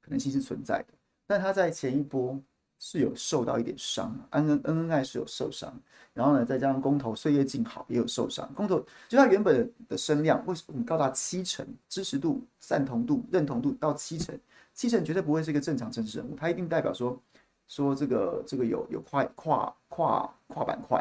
[0.00, 0.94] 可能性是存在的，
[1.26, 2.38] 但他在前一波
[2.78, 5.72] 是有受到一点伤，恩恩恩恩爱是有受伤，
[6.12, 14.36] 然后呢，再加上公投岁月静好也有受伤，公投就他原本的声量为什么高达七成支持度、赞同度、认同度到七成，
[14.74, 17.16] 七成绝对不会是一个正常政治人物，他一定代表说
[17.68, 21.00] 说这个这个有有跨跨跨跨板块。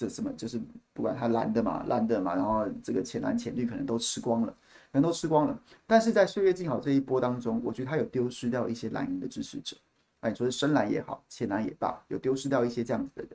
[0.00, 0.58] 这什么就是
[0.94, 4.46] 不管他蓝的嘛，蓝的嘛，然后这个浅蓝浅绿可能都吃光了，
[4.90, 5.60] 可能都吃光了。
[5.86, 9.76] 但是在岁月静好这一波当中，我觉得他有丢失掉一些蓝营的支持者，
[10.20, 13.30] 哎，说是深蓝也好，浅蓝也罢，有丢失掉一些这样子的人，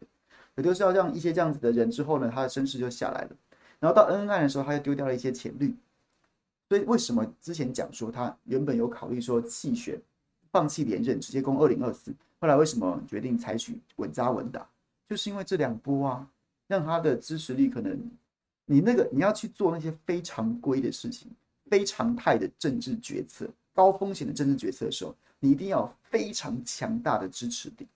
[0.55, 3.29] 有丢失掉这样一些这样子的人之后呢，他的声势就下来了。
[3.79, 5.75] 然后到恩恩爱的时候，他又丢掉了一些浅绿。
[6.67, 10.01] 所以为什么之前讲说他原本有考虑说弃选，
[10.51, 14.67] 放弃连任，直接攻二零二四，后来为什么决定采取稳扎稳打？
[15.07, 16.27] 就是因为这两波啊。
[16.67, 17.99] 让他的支持率可能
[18.65, 21.29] 你那个你要去做那些非常规的事情、
[21.69, 27.87] 非常态的政治决策、高风险的政治决策的时候，你一定要非常强大的支持力，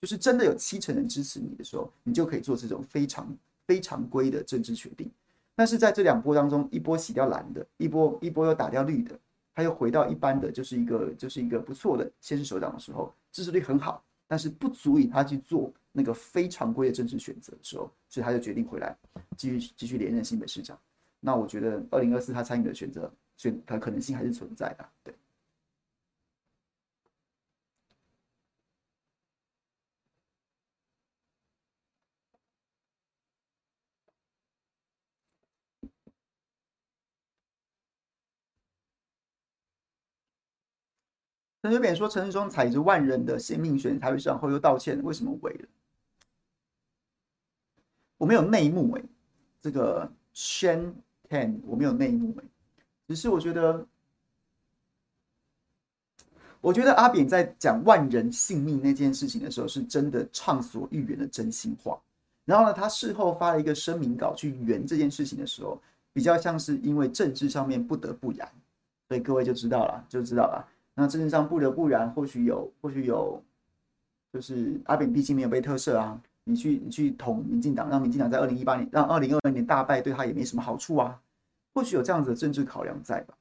[0.00, 3.36] 就是真的有七成人支持你的时候，你就可以做这种非常
[3.66, 5.10] 非常规的政治决定。
[5.54, 9.18] 但是在这两波当中，一波洗掉蓝的，一波一波又打掉绿的，
[9.54, 18.94] 他又回到一般的，就是一个就是一个不错的先是首长的时候，支持率很好，但是不足以他去做那个非常规的政治选择的时候，所以他就决定回来
[19.34, 20.78] 继续继续连任新北市长。
[21.20, 25.14] 那我觉得二零二四他参与的选择选他可能性还是存在的，对。
[41.62, 45.68] 陈水扁说陈时中踩着万人的性命选台北市长后又道歉，为什么违了？
[48.18, 49.08] 我没有内幕哎、欸，
[49.60, 50.92] 这个 Shen
[51.28, 52.44] Ten 我没有内幕哎、
[53.08, 53.86] 只是我觉得，
[56.60, 62.00] 我觉得阿扁在讲万人性命那件事情的时候，是真的畅所欲言的真心话。
[62.44, 65.80] 然后呢，他事后发了一个声明稿去圆这件事情的时候，
[66.12, 68.48] 比较像是因为政治上面不得不然，
[69.08, 70.66] 所以各位就知道了，就知道了。
[70.94, 73.42] 那政治上不得不然，或许有，或许有，
[74.32, 81.20] 就是阿扁毕竟没有被特赦啊，你去你去捅民进党，让民进党在二零一八年，让二零二零年大败，对他也没什么好处啊，
[81.74, 83.36] 或许有这样子的政治考量在吧。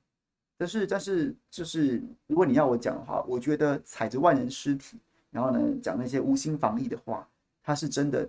[0.57, 4.97] 但是但是就是，如果你要我讲的话，我觉得踩着万人尸体，
[5.29, 7.27] 然后呢讲那些无心防疫的话，
[7.61, 8.27] 他是真的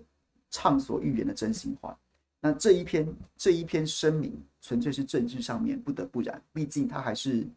[0.50, 1.98] 畅所欲言的真心话。
[2.38, 7.48] 那这一篇这一篇声明，纯粹是政治上面不得不然，毕竟他还是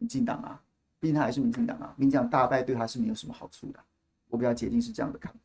[0.00, 0.60] 民进党啊。
[0.98, 3.78] 毕竟他还是民进党啊，民进党大败对他是没有什么好处的。
[4.28, 5.38] 我比较接近是这样的看法。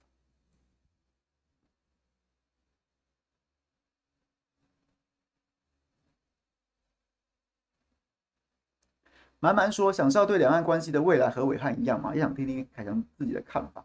[9.41, 12.13] 慢慢说，想知道对两岸关系的未来和伟汉一样吗？
[12.13, 13.83] 也想听听凯强自己的看法。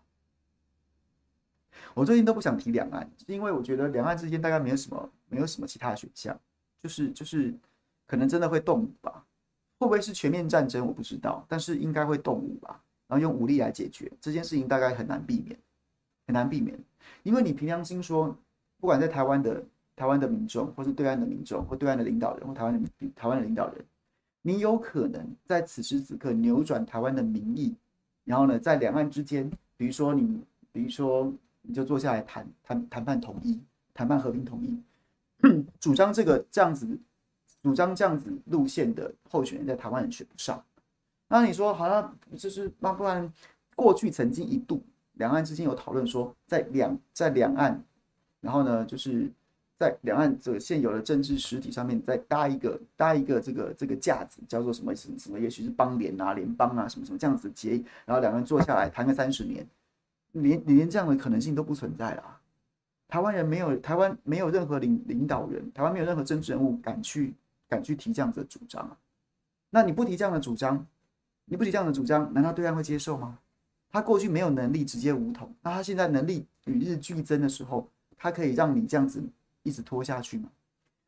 [1.95, 6.39] 我最近都不想提两岸，是因为我觉得两岸之间大概没有什么，没有什么其他的选项，
[6.83, 7.55] 就是就是
[8.07, 9.25] 可能真的会动武吧。
[9.79, 10.87] 会不会是全面战争？
[10.87, 15.59] 我不知道，但是应该会动武吧，然后用武力来解决这件事情，大概很难避免，
[16.27, 16.79] 很难避免。
[17.23, 18.37] 因为你凭良心说，
[18.79, 23.85] 不管在台湾的台湾的民众，或是对岸的民众，或对岸的领导人，或台湾的台湾的领导人，
[24.47, 27.75] 你有可能在此时此刻扭转台湾的民意，
[28.23, 30.41] 然后呢，在两岸之间，比如说你，
[30.71, 31.33] 比如说
[31.63, 33.61] 你就坐下来谈谈谈判统一，
[33.93, 34.81] 谈判和平统一，
[35.81, 36.97] 主张这个这样子。
[37.63, 40.63] 主张这样子路线的候选人，在台湾人选不上。
[41.27, 43.33] 那你说好像，就是那不然，
[43.75, 44.81] 过去曾经一度
[45.15, 47.83] 两岸之间有讨论说，在两在两岸，
[48.41, 49.29] 然后呢，就是
[49.79, 57.73] 在两岸这个现有的政治实体上面再搭一个搭一个这个这个架子，叫做什么什么什么，也许是邦联啊、联邦啊什么什么这样子结，
[58.05, 59.67] 然后两个人坐下来谈个三十年，
[60.33, 62.39] 连你连这样的可能性都不存在了。
[63.09, 67.35] 台湾人没有台湾没有任何领领导人，台湾没有任何政治人物敢去。
[67.69, 68.97] 敢去提这样子的主张啊？
[69.71, 70.87] 那你不提这样的主张，
[71.47, 73.37] 你不提这样的主张，难道对岸会接受吗？
[73.91, 79.21] 他过去没有能力直接武统，那他现在能力与日俱增的时候，他可以让你这样子
[79.67, 80.49] 一直拖下去吗？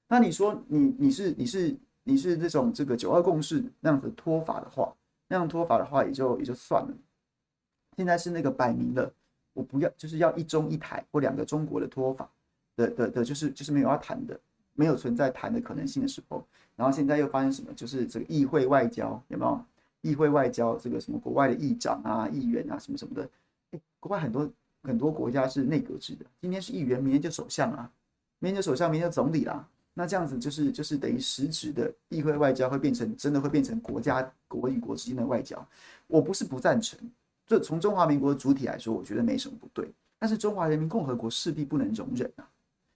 [0.09, 4.93] 那你说你你是你是你是这种这个九二共识那样子拖法的话，
[5.29, 6.95] 那样拖法的话也就也就算了。
[7.97, 9.13] 现在是那个摆明了，
[9.55, 12.29] 我不要就是要一中一台或两个中国的拖法
[12.77, 14.39] 的的的，就是就是没有要谈的。
[14.75, 16.47] 没有存在谈的可能性的时候，
[16.77, 17.73] 然后现在又发生什么？
[17.75, 19.61] 就是这个议会外交有没有？
[20.03, 23.29] 议会外交这个什么国外的议长啊、议员啊什么什么的，
[23.73, 24.49] 诶，国外很多
[24.85, 27.91] 很多国家是内阁制的，今天是议员，明天就首相啊，
[28.39, 29.67] 明天首相，明天总理啦。
[29.95, 35.67] 那这样子就是就是等于实质的议会外交会变成真的会变成国家国与国之间的外交。
[36.07, 36.97] 我不是不赞成，
[37.47, 42.49] 就从中华民国的主体来说，我觉得没什么不对，但是中华人民共和国势必不能容忍啊。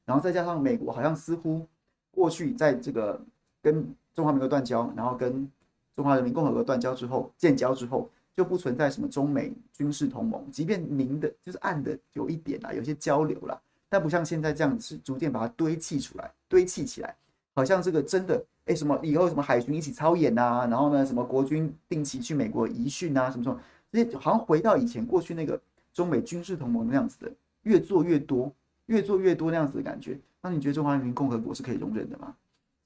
[0.04, 1.66] 然后再加上美国，好像似乎
[2.12, 3.20] 过去在这个
[3.60, 5.50] 跟中华民国断交，然后跟
[5.92, 13.60] 中华人民共和国断交之后，建交之后就不存在什么中美军事同盟，即便明的，就是暗的有一点啦，有些交流啦，
[13.92, 17.14] 但不像现在这样子是逐渐把它堆砌出来，堆砌起来，
[17.54, 23.60] 好像这个真的，哎，什么以后什么海军一起操演啊，然后呢，什么国军定期去美国移训啊，什么什么，
[23.92, 25.60] 这些好像回到以前过去那个
[25.92, 27.30] 中美军事同盟那样子的，
[27.64, 28.50] 越做越多。
[28.86, 32.34] 越做越多那样子的感觉，那你觉得中华人民共和国是可以容忍的吗？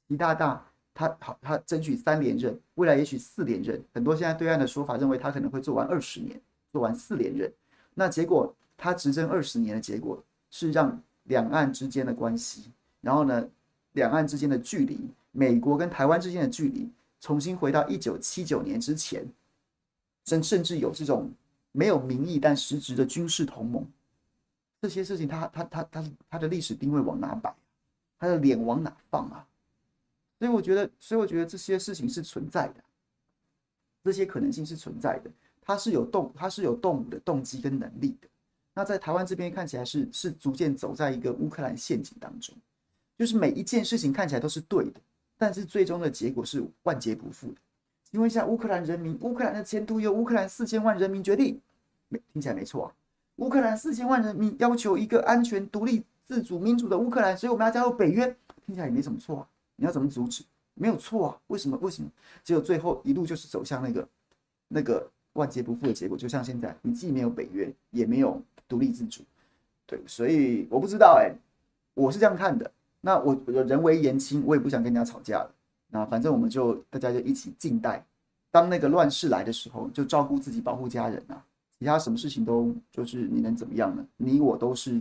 [0.07, 0.62] 习大大
[0.94, 3.82] 他好，他争取三连任，未来也许四连任。
[3.94, 6.38] 很多现在对岸的说法认为他可能会做完二十年，
[6.70, 7.50] 做完四连任。
[7.94, 10.22] 那结果他执政二十年的结果
[10.59, 13.46] 是让两岸之间的关系，然后呢
[13.92, 14.98] 两岸之间的距离，
[15.30, 16.88] 美国跟台湾之间的距离，
[17.20, 19.22] 重新回到一九七九年之前，
[20.24, 21.30] 甚甚至有这种
[21.72, 23.86] 没有名义但实质的军事同盟，
[24.80, 27.54] 这些事情他，他他他他他的历史定位往哪摆？
[28.18, 29.46] 他的脸往哪放啊？
[30.38, 32.82] 所以我觉得，所以我觉得这些事情是存在的，
[34.02, 35.30] 这些可能性是存在的。
[35.61, 38.28] 他是有动，他是有动武的动机跟能力的。
[38.79, 42.55] 那在台湾这边看起来是是逐渐走在一个乌克兰陷阱当中，
[43.16, 45.01] 就是每一件事情看起来都是对的，
[45.39, 47.55] 但是最终的结果是万劫不复的。
[48.05, 51.59] 请问一下，乌克兰人民，乌克兰的前途由乌克兰四千万人民决定，
[52.09, 52.93] 没听起来没错啊。
[53.37, 58.27] 乌克兰四千万人民要求一个安全、独立、自主、民主的乌克兰，所以我们要加入北约，
[58.66, 59.49] 听起来也没什么错啊。
[59.77, 60.45] 你要怎么阻止？
[60.74, 61.41] 没有错啊。
[61.47, 61.79] 为什么？
[61.79, 62.11] 为什么？
[62.45, 64.09] 结果最后一路就是走向那个
[64.68, 66.18] 那个万劫不复的结果。
[66.18, 69.22] 就像现在，你既没有北约，也没有独立自主，
[69.87, 71.32] 对，所以我不知道哎、
[71.95, 72.68] 我是这样看的。
[73.01, 75.55] 那我我人微言轻，我也不想跟人家吵架了。
[75.89, 78.05] 那反正我们就大家就一起静待，
[78.51, 81.45] 当那个乱世来的时候，就照顾自己，保护家人啊。
[81.78, 84.05] 其他什么事情都就是你能怎么样呢？
[84.16, 85.01] 你我都是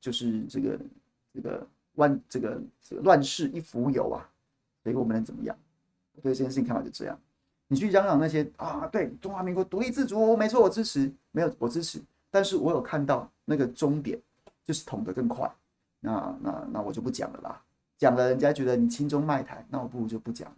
[0.00, 0.78] 就是这个
[1.32, 4.28] 这个乱这个这个乱世一浮游啊，
[4.82, 5.56] 所以我们能怎么样？
[6.16, 7.18] 我对这件事情看法就这样。
[7.72, 11.98] 你去嚷嚷那些啊，对中华民国独立自主，没错，我支持，没有我支持，
[12.30, 14.20] 但是我有看到那个终点
[14.62, 15.50] 就是捅得更快，
[16.00, 17.62] 那那那我就不讲了啦，
[17.96, 20.56] 讲了人家觉得你轻中卖台，那我不如就不讲了。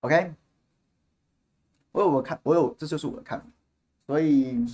[0.00, 0.34] OK，
[1.92, 3.46] 我有我看，我有，这就是我的看法。
[4.08, 4.64] 所以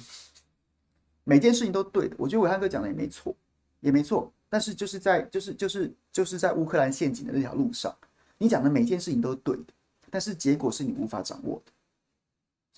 [1.25, 3.35] 每件事情都对的，我觉得伟汉哥讲的也没错，
[3.81, 4.33] 也没错。
[4.49, 7.95] 但是就是在就是就是就是在乌克兰陷阱的那条路上，
[8.39, 9.73] 你讲的每件事情都是对的，
[10.11, 11.73] 但是结果是你无法掌握的，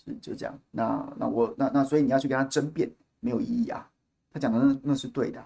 [0.04, 0.58] 是就这样。
[0.70, 2.90] 那那我那那所以你要去跟他争辩
[3.20, 3.90] 没有意义啊。
[4.32, 5.44] 他讲的那那是对的，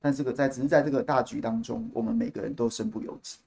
[0.00, 3.38] 但这个在只是在这个大局当中，我们每个人都身不由己。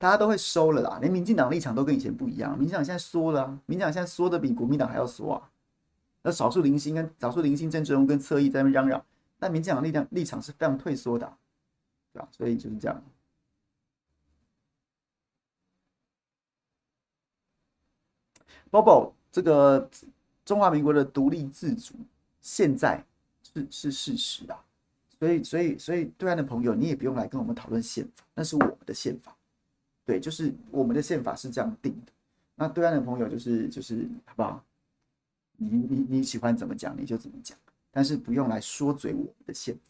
[0.00, 2.58] 大家都会收了啦，连民进党立场都跟以前不一样。
[2.58, 5.50] 民进党现在缩了，民进党现在缩的比国民党还要缩啊。
[6.22, 9.04] 那少数零星跟少数零星政治人跟侧翼在那边嚷嚷，
[9.38, 11.30] 但民进党力量立场是非常退缩的，
[12.14, 12.26] 对吧？
[12.32, 13.04] 所以就是这样。
[18.70, 19.90] Bobo，这个
[20.46, 21.94] 中华民国的独立自主
[22.40, 23.04] 现在
[23.42, 24.64] 是是事实啊，
[25.18, 29.36] 所以所以所以对岸的朋友，你也不用来跟我们讨论宪法，那是我们的宪法。
[30.10, 32.10] 对，就是我们的宪法是这样定的。
[32.56, 34.60] 那对岸的朋友就是就是好不好？
[35.56, 37.56] 你你你喜欢怎么讲你就怎么讲，
[37.92, 39.80] 但是不用来说嘴我们的宪法，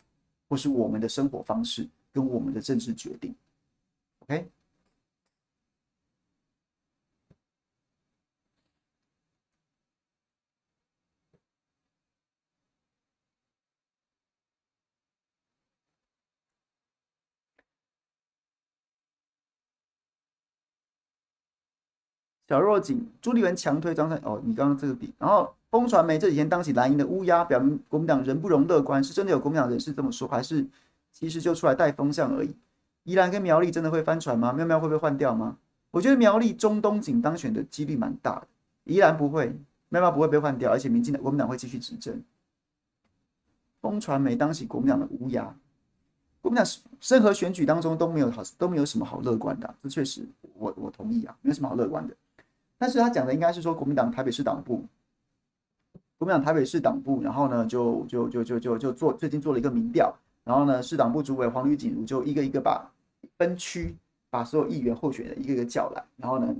[0.46, 3.34] 或是我们的生活方式跟我们的政治决定。
[4.18, 4.46] OK。
[22.50, 30.66] 小若锦、朱立伦强推张善哦，你刚刚这个比，然后风传媒这几天当起蓝营的乌鸦，表明国民党人不容乐观，是真的有国民党人士这么说，还是
[31.12, 32.52] 其实就出来带风向而已？
[33.04, 34.52] 宜兰跟苗栗真的会翻船吗？
[34.52, 35.58] 喵喵会被换掉吗？
[35.92, 38.48] 我觉得苗栗中东锦当选的几率蛮大的，
[38.82, 39.56] 宜兰不会，
[39.88, 42.20] 喵喵不会被换掉，而且民进党国民党会继续执政。
[43.80, 45.54] 风传媒当起国民党的乌鸦，
[46.40, 46.68] 国民党
[47.08, 52.16] 任何选举当中都没有好都没有什么好乐观的、啊，这确实我我同意啊，没有什么好乐观的。
[52.80, 54.82] 但是他讲的应该是说国民党台北市党部，
[56.16, 60.10] 国民党台北市党部，然后呢就就就就就就做最近做了一个民调，
[60.44, 62.90] 然后呢市党部主委黄吕锦如就一个一个把
[63.36, 63.94] 分区
[64.30, 66.56] 把所有议员候选人一个一个叫来，然后呢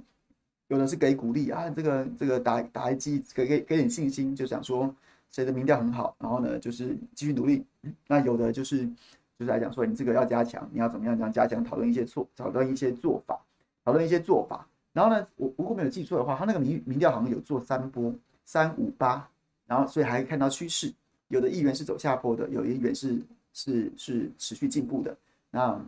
[0.69, 4.95] 有的是给鼓励啊，这个这个打打一剂给给给点信心，就想说
[5.31, 7.65] 谁的民调很好，然后呢就是继续努力，
[8.07, 8.93] 那有的就是就
[9.39, 13.41] 是来讲说你这个要加强，你要怎么样这样加强，讨论一些错，讨论一些做法，
[13.87, 14.67] 讨论一些做法。
[14.93, 18.13] 然后呢，我如果没有记错的话，他那个民民调好像有做三波
[18.45, 19.29] 三五八，
[19.67, 20.93] 然后所以还看到趋势，
[21.29, 23.19] 有的议员是走下坡的，有的议员是
[23.53, 25.17] 是是持续进步的。
[25.51, 25.81] 那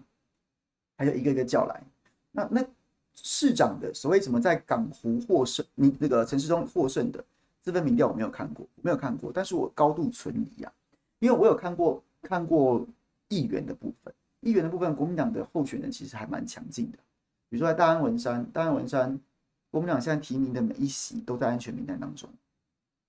[0.96, 1.82] 还有一个一个叫来，
[2.30, 2.64] 那那
[3.14, 7.24] 市长的所谓什么在港湖获胜，民那个陈时中获胜的
[7.60, 10.72] 这份民调我没有看过，没有看过，但是我高度存疑啊，
[11.18, 12.86] 因为我有看过看过
[13.28, 16.98] 议员的部分，议员的部分，国民党的候选人其实还蛮强劲的。
[17.52, 19.20] 比如说在大安文山，大安文山，
[19.70, 22.26] 国民党现在提名的每一席都在安全名单当中，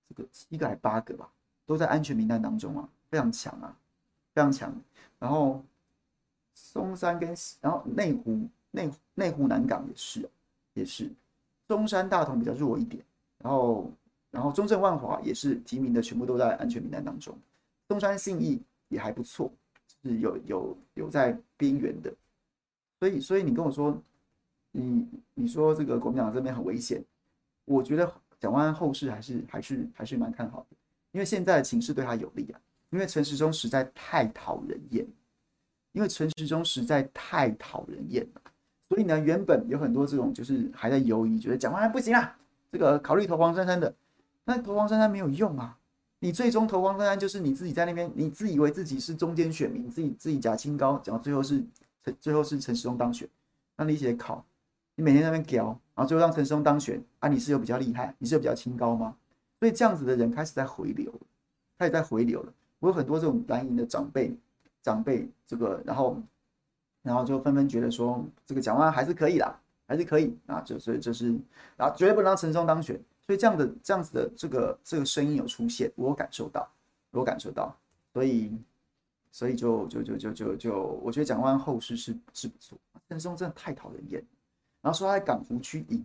[0.06, 1.26] 这个七个还八个吧，
[1.64, 3.74] 都在安全名单当中啊，非常强啊，
[4.34, 4.70] 非常强。
[5.18, 5.64] 然后
[6.52, 10.28] 松山跟然后内湖内内湖南港也是
[10.74, 11.10] 也是，
[11.66, 13.02] 中山大同比较弱一点，
[13.38, 13.90] 然后
[14.30, 17.34] 然后中正万华也是提名的全部都在安全名单当中，
[17.88, 19.50] 东山信义也还不错，
[20.02, 22.12] 是有有有在边缘的，
[22.98, 23.96] 所以所以你跟我说，
[24.76, 27.02] 你你说这个国民党这边很危险，
[27.64, 30.76] 我觉得蒋万安后市还是还是还是蛮看好的，
[31.12, 32.60] 因为现在的情势对他有利啊。
[32.90, 35.04] 因为陈时中实在太讨人厌，
[35.90, 38.42] 因为陈时中实在太讨人厌了，
[38.88, 42.36] 所以呢，原本有很多这种就是还在犹豫，觉得蒋万安不行啊，
[42.70, 43.92] 这个考虑投黄珊珊的，
[44.44, 45.76] 那投黄珊珊没有用啊，
[46.20, 51.64] 你最终投黄珊珊就是你自己在那边，你自以为自己是中间选民，自己自己假清高，讲到最后是
[52.04, 53.28] 陈最后是陈时中当选，
[53.76, 54.46] 那你写考，
[54.96, 59.16] 你每天在那边屌，然后最后让陈松当选啊，你是有比较厉害，你是有比较清高吗？
[59.58, 61.12] 所以这样子的人开始在回流，
[61.78, 62.52] 开始在回流了。
[62.78, 64.36] 我有很多这种蓝营的长辈，
[64.82, 66.20] 长辈这个，然后，
[67.02, 71.34] 然后就纷纷觉得说，这个蒋万安还是可以啦，还是可以啊，就所以就是，
[71.76, 76.70] 然后绝对不能让陈松当选，所以这样的这样子的这个这个声音有出现，我感受到，
[77.12, 77.74] 我感受到，
[78.12, 78.56] 所以，
[79.32, 82.78] 所以就就就就就就，我觉得蒋万后事是是不错，
[83.08, 84.22] 陈松真的太讨人厌，
[84.84, 86.04] 然后说他在港湖区赢，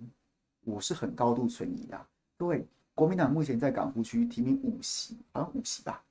[0.63, 2.07] 我是很高度存疑啊，
[2.37, 2.65] 各位，
[2.95, 6.01] 国民党目前在港湖区提名五席，好像五席吧。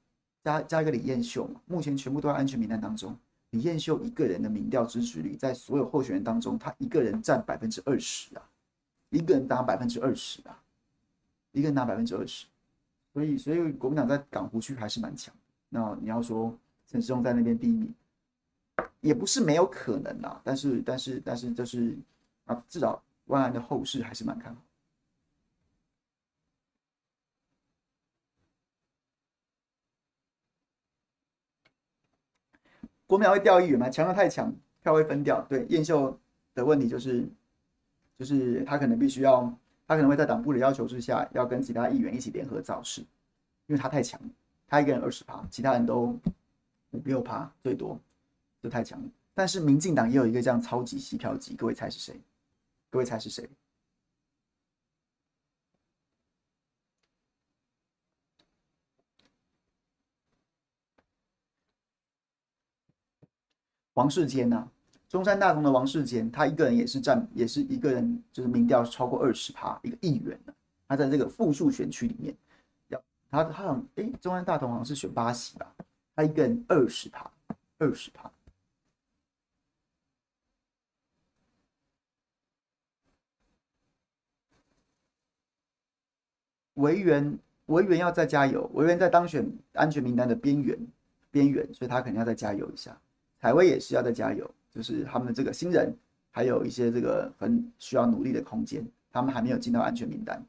[0.45, 3.17] 加加一个李彦秀嘛，目前全部都在安全名单当中。
[3.53, 8.43] 李彦秀一个人的民调支持率，在所有候选人当中，他一个人占百分之二十啊，
[9.09, 10.63] 一个人拿百分之二十啊，
[11.53, 12.47] 一个人拿百分之二十。
[13.15, 15.35] 所以，所以国民党在港湖区还是蛮强。
[15.71, 16.55] 那你要说
[16.87, 17.95] 陈世忠在那边第一名，
[19.01, 20.39] 也不是没有可能啊。
[20.45, 21.97] 但是，但是，但是，就是
[22.49, 24.61] 啊，至少万安的后市还是蛮看好。
[33.07, 33.89] 国民会掉议员吗？
[33.89, 35.41] 强的太强，票会分掉。
[35.49, 36.19] 对，燕秀
[36.55, 37.27] 的问题就是，
[38.19, 39.43] 就是他可能必须要，
[39.87, 43.01] 他可能会在党部的要求之下，要跟其他议员一起联合造势，
[43.67, 44.21] 因为他太强，
[44.67, 46.19] 他一个人二十趴，其他人都
[46.91, 47.99] 五六趴最多，
[48.63, 49.09] 就太强了。
[49.33, 52.21] 但是民进党也有一个这样超级吸票机，各位猜是谁？
[52.91, 53.49] 各位猜是谁？
[63.95, 64.69] 王世坚呐，
[65.09, 70.55] 中山大同的王世坚，他一个人也是占，也是一个人，就是民调超过二十趴，一个议员呢。
[70.87, 72.35] 他在这个复数选区里面，
[72.87, 75.75] 要他他好像哎，中山大同好像是选八席吧，
[76.15, 77.31] 他一个人二十趴，
[77.79, 78.31] 二十趴。
[86.79, 90.79] 维园维园要再加油，维园在当选安全名单的边缘
[91.31, 92.97] 边缘，所以他肯定要再加油一下。
[93.41, 95.95] 采薇也是要再加油，就是他们这个新人
[96.31, 100.43] 还有一些这个很需要努力的空间，他们还没有进到安全名单。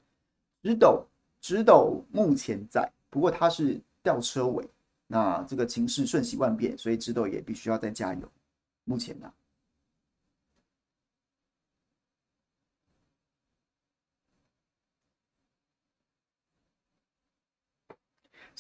[0.63, 1.05] 直斗
[1.41, 4.67] 直斗目前在，不过他是吊车尾，
[5.07, 8.21] 那这个情势瞬息万变，所以直斗也必须要再加油。
[8.83, 9.31] 目前呢，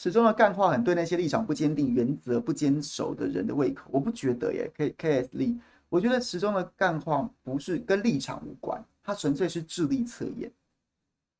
[0.01, 3.89] 始终的干话很对那些立场不坚定、原则不坚守的人的胃口。
[3.91, 10.49] 我不觉得耶，K K S L，我觉得始终的干话不是跟立场无关，它纯粹是智力测验，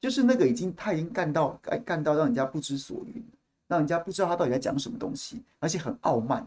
[0.02, 3.24] 就是那个已经他已经干到干干到让人家不知所云，
[3.70, 6.46] 让人家不知道他到底在讲什么东西，而且很傲慢，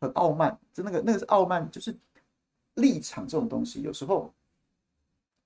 [0.00, 1.96] 很傲慢，就那个那个是傲慢，就是
[2.74, 4.34] 立场这种东西，有时候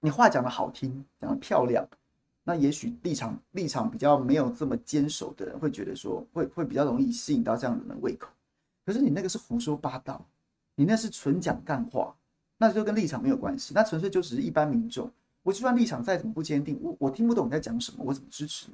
[0.01, 1.87] 你话讲的好听，讲的漂亮。
[2.45, 8.29] 那也许立场立场比较没有这么坚守的人会觉得说会会比较容易吸引到这样的人胃口，
[8.85, 10.25] 可是你那个是胡说八道，
[10.75, 12.15] 你那是纯讲干话，
[12.59, 15.11] 那就跟立场没有关系，那纯粹就只是一般民众。
[15.45, 18.69] 我就算立场再怎么不坚定，我我听不懂你在讲什么，我怎么支持？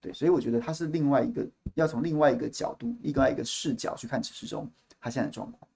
[0.00, 4.68] 对，所以我觉得他是另外一个要从另外一个角度、另外一个视角去看陈时中
[5.00, 5.68] 他现在的状况。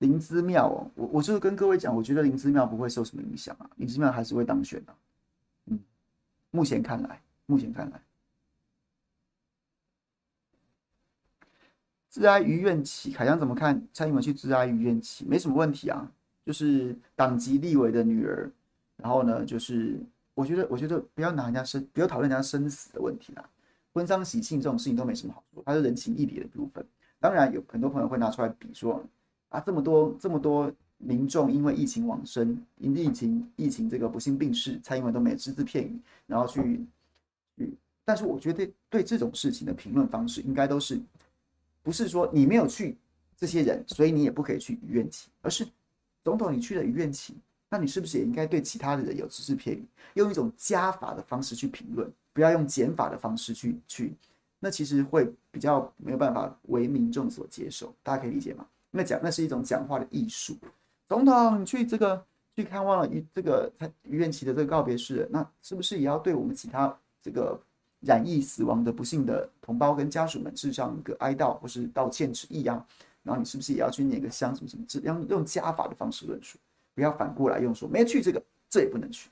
[0.00, 4.94] 林姿妙哦，我我就是跟各位讲，我觉得林姿妙不会受什么影响啊，林姿妙还是会当选的，
[5.66, 5.78] 嗯，
[6.50, 8.00] 目前看来，目前看来，
[12.08, 13.86] 致哀于愿起，凯翔怎么看？
[13.92, 16.10] 蔡英文去致哀于愿起，没什么问题啊，
[16.46, 18.50] 就是党籍立委的女儿，
[18.96, 20.00] 然后呢，就是
[20.32, 23.46] 我觉得，我觉得不要拿人家生，不要讨论人家生死的问题啦，
[23.92, 26.82] 婚丧喜庆这种事情都没什么好说，它是人情义理的部分，
[27.18, 29.04] 当然有很多朋友会拿出来比说。
[29.50, 36.80] 啊，这么多这么多民众因为疫情往生，因疫情疫情这个不幸病逝，蔡英文都没只字片语，然后去
[37.56, 37.72] 去，
[38.04, 41.00] 但是我觉得对这种事情的评论方式，应该都是
[41.82, 42.96] 不是说你没有去
[43.36, 45.66] 这些人，所以你也不可以去医院请，而是
[46.22, 47.34] 总统你去了医院请，
[47.68, 49.84] 那你是不是也应该对其他的人有只字片语，
[50.14, 54.12] 用一种加法的方式去评论，不要用减法的方式去去，
[54.60, 58.66] 那其实会比较没有办法为民众所接受，大家可以理解吗？
[58.90, 60.56] 那讲那是一种讲话的艺术。
[61.08, 62.24] 总统，你去这个
[62.54, 67.60] 去看望了于这个他于愿期的这个告别式，那是不是也要对我们其他这个
[68.00, 72.84] 染疫死亡的不幸的同胞跟家属们致上一个哀悼或是道歉之意啊？
[73.22, 74.84] 然后你是不是也要去念个香什么什么？
[74.88, 76.58] 这样用加法的方式论述，
[76.94, 79.28] 不要反过来用说没去这个，这也不能去，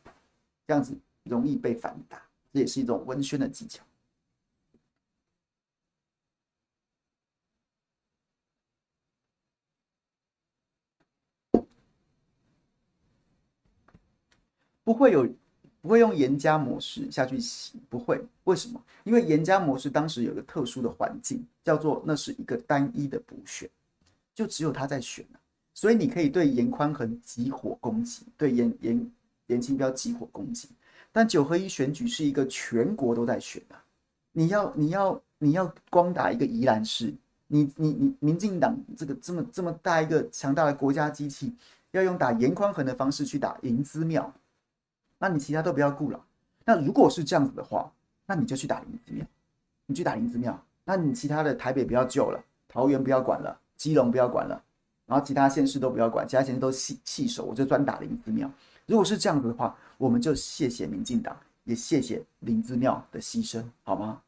[0.67, 0.95] 这样子
[1.25, 2.21] 容易被反打，
[2.53, 3.83] 这也是一种文宣的技巧。
[14.89, 15.29] 不会有，
[15.83, 18.19] 不会用严加模式下去洗，不会。
[18.45, 18.83] 为什么？
[19.05, 23.69] 因为严加模式当时有一个特殊的环境，叫做那是一个单一的补选，
[24.35, 25.23] 就只有他在选，
[25.75, 29.11] 所以你可以对颜宽恒集火攻击，对颜颜
[29.49, 30.71] 颜清标集火攻击。
[31.13, 33.77] 但九合一选举是一个全国都在选啊，
[34.33, 37.13] 你要你要你要光打一个宜兰市，
[37.47, 41.53] 你你你民进党这个这么这么大一个强大的国家机器，
[41.91, 44.33] 要用打严宽恒的方式去打林资妙。
[45.19, 46.25] 那你其他都不要顾了。
[46.65, 47.91] 那如果是这样子的话，
[48.27, 49.27] 那你就去打林子庙，
[49.87, 50.59] 你去打林子庙。
[50.85, 54.63] 那你其他的台北不要救了，桃园不要管了，基隆不要管了，
[55.07, 58.51] 然后其他县市都不要管，其他县市都弃弃守，我就专打林子庙。
[58.87, 64.23] 如果是这样子的话，我们就谢谢民进党，也谢谢林子庙的牺牲，好吗？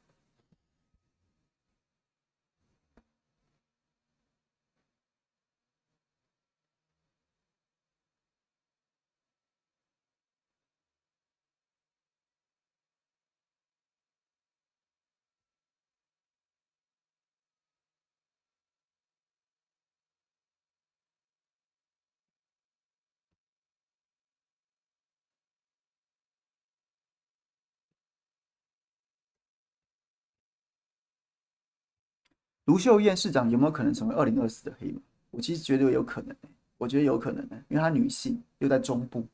[32.70, 35.00] 卢秀燕市长有没有可能成为二零二四的黑马？
[35.32, 36.36] 我其实觉得有可能，
[36.78, 39.26] 我觉得有可能的，因为她女性又在中部，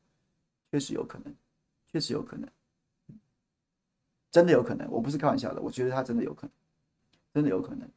[0.71, 1.31] 确实有可能，
[1.85, 2.49] 确实有可能，
[4.31, 6.51] 真的有可能，我不是开玩笑的，我觉得她真的有可能，
[7.31, 7.87] 真的有可能。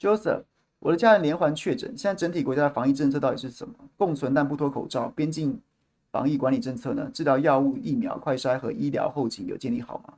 [0.00, 0.49] Joseph。
[0.80, 3.74] 我的家人连环确诊，现在整体国家的防疫政策到底是什么？
[3.96, 5.60] 共存但不脱口罩，边境
[6.10, 7.10] 防疫管理政策呢？
[7.14, 10.14] 治疗药物、疫苗、快筛和医疗后勤有建立好吗？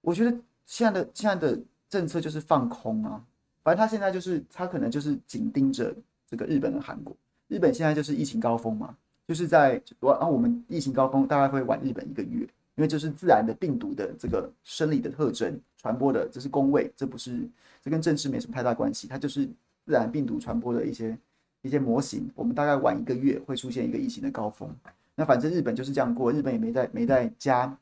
[0.00, 0.36] 我觉得
[0.66, 3.24] 现在的现在的政策就是放空啊，
[3.62, 5.94] 反正他现在就是他可能就是紧盯着
[6.28, 7.16] 这个日本和韩国。
[7.46, 8.96] 日本现在就是疫情高峰嘛，
[9.28, 12.44] 就是在我然后我们疫情高峰大概会晚日本一个月，
[12.76, 17.46] 因为这是自然的病毒的这个生理的特征传播的，这是公卫，这不是。
[17.82, 19.46] 这跟政治没什么太大关系，它就是
[19.84, 21.16] 自然病毒传播的一些
[21.62, 22.28] 一些模型。
[22.34, 24.68] 我们大概晚一个月会出现一个疫情的高峰。
[25.14, 27.78] 那反正日本就是这样过，日本也没在没在加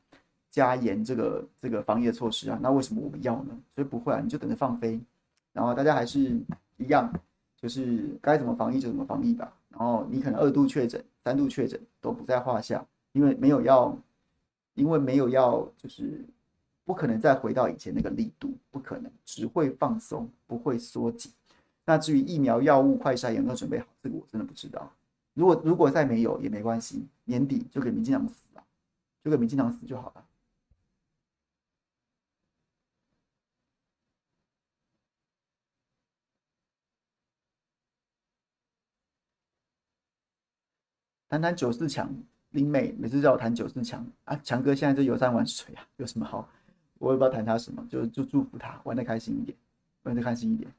[0.51, 2.59] 加严这个这个防疫的措施啊。
[2.61, 3.57] 那为什么我们要呢？
[3.73, 4.99] 所以不会啊，你就等着放飞。
[5.51, 6.39] 然后大家还是
[6.77, 7.11] 一样，
[7.59, 9.51] 就是该怎么防疫就怎么防疫吧。
[9.69, 13.97] 然后你可能二度确诊、三度确诊都不在话下，因为没有要，
[14.75, 16.23] 因为没有要就是。
[16.87, 21.31] 不可能再回到以前那个力度，不可能，只会放松，不会缩紧。
[21.83, 24.93] 那至于疫苗、药物、快筛有没有准备好，这个我真的不知道。
[25.33, 28.63] 如果如果再没有也没关系，年底就给民进党死了，
[29.23, 30.27] 就给民进党死就好了。
[41.27, 42.13] 谈谈九四强，
[42.55, 46.47] 林美每次叫我谈九四强啊，强哥现在就游山玩水啊，有什么好？
[46.97, 49.55] 我也不知道谈他什么，就就祝福他玩得开心一点，
[50.03, 50.71] 玩得开心一点。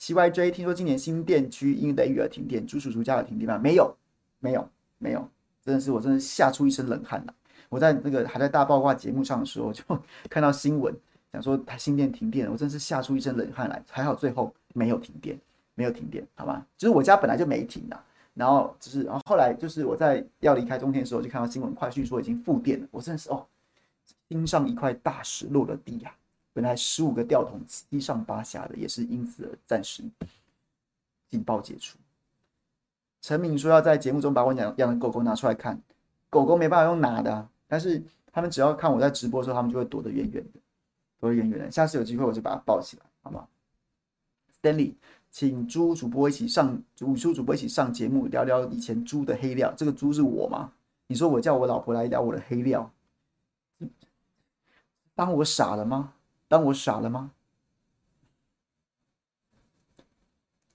[0.00, 3.58] CYJ 听说今年新店区因雷雨而停电，朱叔叔家有停电吗？
[3.58, 3.94] 没有，
[4.40, 4.66] 没有，
[4.96, 5.28] 没有，
[5.62, 7.34] 真的是我真的吓出一身冷汗来。
[7.68, 9.82] 我在那个还在大爆卦节目上的时候，就
[10.30, 10.94] 看到新闻
[11.30, 13.84] 讲说他新店停电了，我真是吓出一身冷汗来。
[13.90, 15.38] 还好最后没有停电，
[15.74, 16.66] 没有停电，好吧？
[16.78, 18.00] 就是我家本来就没停的，
[18.38, 23.44] 然后就是然后后来就是我在要离开中天的时候，就看到新闻快讯说已经复电了，我真的是哦。
[24.28, 26.16] 心上一块大石落了地呀、啊！
[26.52, 30.02] 本来十五个吊桶七上八下的，也是因此而暂时
[31.30, 31.98] 警报解除。
[33.22, 35.80] 陈敏说要在节目中把我养养的狗狗拿出来看，
[36.28, 40.60] 狗狗没办法用拿的、但是他们只要看我在直播的时候，他们就会躲得远远的，
[41.18, 41.70] 躲得远远的。
[41.70, 43.48] 下次有机会我就把它抱起来，好吗
[44.60, 44.92] ？Stanley，
[45.38, 49.72] 请朱主播一起上，朱朱主播一起上节目聊聊以前猪的黑料。
[49.76, 50.72] 这个猪是我吗？
[51.06, 52.90] 你说我叫我老婆来聊我的黑料，
[55.14, 56.14] 当我傻了吗？
[56.48, 57.30] 当我傻了吗？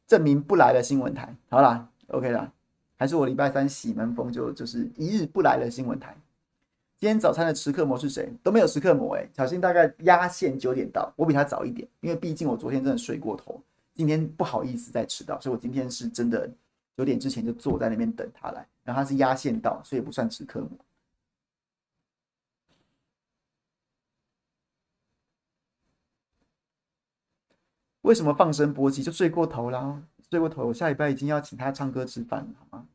[0.07, 2.49] 证明不来了新闻台，好啦，OK 啦，
[2.95, 6.16] 还是我礼拜三洗门风就就是一日不来了新闻台。
[6.97, 8.32] 今天早餐的食客模是谁？
[8.41, 13.61] 都没有食客模哎、小新大概压线九点到，我比他早一点，因为毕竟我昨天真的睡过头。
[13.93, 16.49] 今天不好意思再迟到，所以我今天是真的
[16.97, 18.67] 九点之前就坐在那边等他来。
[18.83, 20.69] 然后他是压线到，所以不算迟刻模。
[28.01, 30.03] 为什么放声波及就睡过头啦？
[30.29, 32.87] 睡过头，我下礼拜已经要请他唱歌吃饭了，好吗？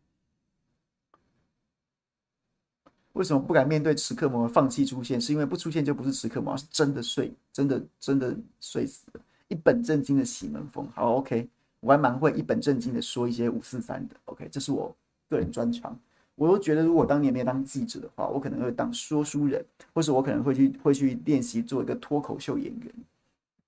[3.14, 5.18] 为什么不敢面对迟刻模放弃出现？
[5.18, 9.20] 是因为不出现就不是迟刻模，是真的睡，真的真的睡死了。
[9.48, 11.48] 一本正经的喜门风，好，OK，
[11.80, 14.94] 我还蛮会一本正经的说一些五四三的，OK，这是我
[15.28, 15.98] 个人专长。
[16.34, 22.94] 我都觉得，如果当年没有当记者的话，我可能会当说书人，或是我可能会去会去练习做一个脱口秀演员，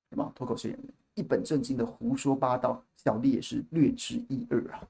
[0.08, 0.30] 对吗？
[0.36, 4.86] 脱口秀演员一本正经的胡说八道，小丽也是略知一二啊。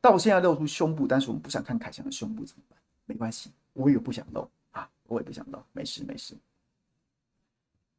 [0.00, 2.78] 到现在露出胸部，但是我们不想看凯翔的胸部怎么办？
[3.06, 6.34] 没关系，我也不想露啊，我也不想露，没事没事。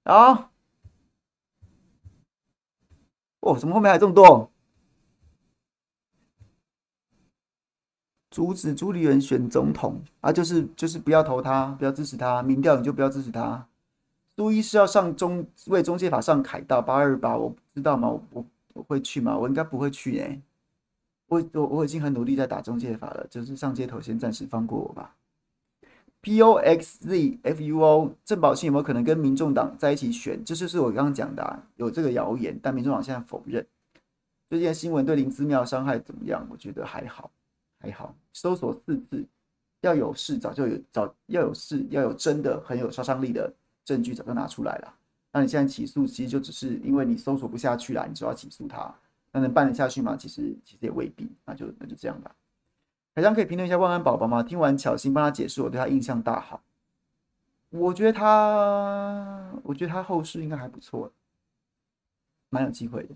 [0.04, 0.52] 啊，
[3.42, 4.52] 哦，怎么后面还这么多？
[8.32, 13.68] 阻止朱立伦选总统啊，就是就是不要投他，不要支持他，民调你就不要支持他。
[14.38, 18.08] 初一是要上中为中介法上凯道八二八，我不知道吗？
[18.08, 19.38] 我我，我会去吗？
[19.38, 20.42] 我应该不会去哎。
[21.28, 25.16] 我我我已经很努力在打中介法了，就是上街头先暂时放过我吧。
[26.22, 30.44] P O X Z F U O，郑宝清有没有可能跟民众党在一起选？
[30.46, 33.66] 这就是我刚刚讲的、啊，有这个谣言，但民众党现在否认。
[34.48, 36.46] 最近的新闻对林姿妙伤害怎么样？
[36.52, 37.32] 我觉得还好，
[37.80, 38.14] 还好。
[38.34, 39.26] 搜索四字，
[39.82, 43.52] 要有事早就有早要有事要有真的很有杀伤力的
[43.84, 44.94] 证据早就拿出来了。
[45.32, 48.94] 那你现在起诉，其实就只是因为你搜索不下去了，你就要起诉他。
[49.32, 50.16] 那能办得下去吗？
[50.16, 51.28] 其实其实也未必。
[51.46, 52.30] 那就那就这样吧。
[53.14, 54.42] 凯翔可以评论一下万安宝宝吗？
[54.42, 56.62] 听完巧心帮他解释，我对他印象大好。
[57.70, 61.12] 我觉得他，我觉得他后市应该还不错，
[62.50, 63.10] 蛮有机会的。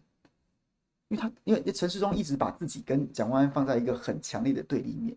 [1.08, 5.16] 因为他，因为陈时中一直把自己跟蒋万安放在一个很强烈的对立面。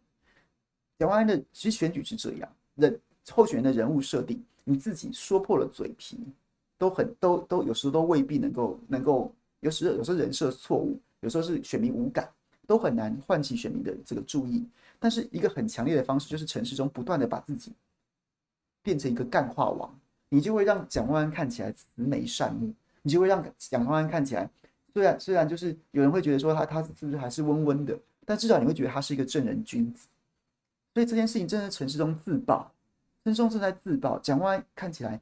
[0.96, 3.00] 蒋万安的其实选举是这样，人
[3.30, 6.18] 候选人的人物设定，你自己说破了嘴皮，
[6.76, 12.28] 都很都都有时候都未必能够能够，有时有时候人设错误，有时候是选民无感。
[12.68, 14.62] 都很难唤起选民的这个注意，
[14.98, 17.72] 但是一个很强烈的方式就是陈时中不断的把自己
[18.82, 19.98] 变成一个干话王，
[20.28, 24.50] 你就会让蒋万安看起来慈眉善目，你就会让蒋万安看起来
[24.92, 30.06] 虽然虽然就是有人会觉得说他他是不是还是温温的，但至少你会觉得他是一个正人君子。
[30.92, 32.70] 所以这件事情真的陈时中自爆，
[33.24, 35.18] 陈时中正在自爆，蒋万安看起来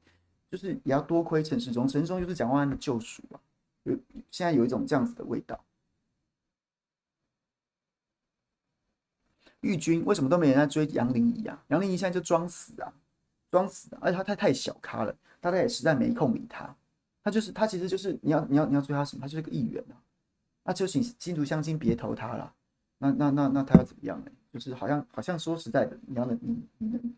[0.51, 3.39] 就是也要多亏陈时中，陈时中就是蒋万安的救赎啊，
[3.85, 3.97] 有
[4.33, 5.61] 现在有一种这样子的味道。
[9.67, 11.61] 玉军为什么都没人在追杨玲仪啊？
[11.69, 12.93] 杨玲仪现在就装死啊，
[13.51, 13.89] 装死！
[14.01, 16.75] 而且他太太小咖了，大家也实在没空理他。
[17.25, 19.23] 他就是他，其实就是你要你要你要追他什么？
[19.23, 19.99] 他就是个议员啊！
[20.63, 22.55] 那就请新竹乡亲别投他了。
[22.99, 24.31] 那那那那他要怎么样呢？
[24.53, 27.15] 就是好像好像说实在的，你要能你你能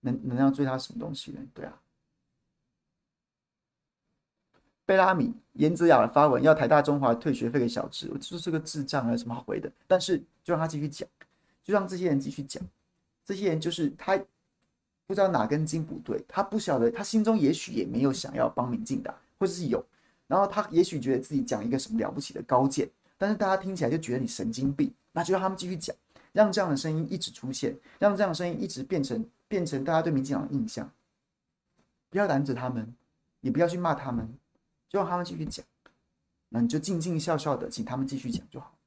[0.00, 1.40] 能能要追他什么东西呢？
[1.52, 1.80] 对啊。
[4.86, 9.70] 贝拉米颜子雅的发文要台大中华退学费给小智，我就是个智障还，有什么好回的？
[9.86, 11.08] 但是就让他继续讲。
[11.62, 12.62] 就让这些人继续讲，
[13.24, 14.16] 这些人就是他
[15.06, 19.84] 不知道哪根筋不对，他不晓得，他心中也许也没有想要帮民进党，或者是有，
[20.26, 22.88] 然后他也许觉得自己讲一个什么了不起的高见，
[23.18, 25.94] 但是大家听起来就觉得你神经病，那就让他们继续讲，
[26.32, 30.90] 让这样的声音一直出现，让这样的声音一直变成变成大家对民进党的印象，
[32.08, 32.94] 不要拦着他们，
[33.40, 34.32] 也不要去骂他们，
[34.88, 35.64] 就让他们继续讲，
[36.48, 38.79] 那你就静静笑笑的，请他们继续讲就好。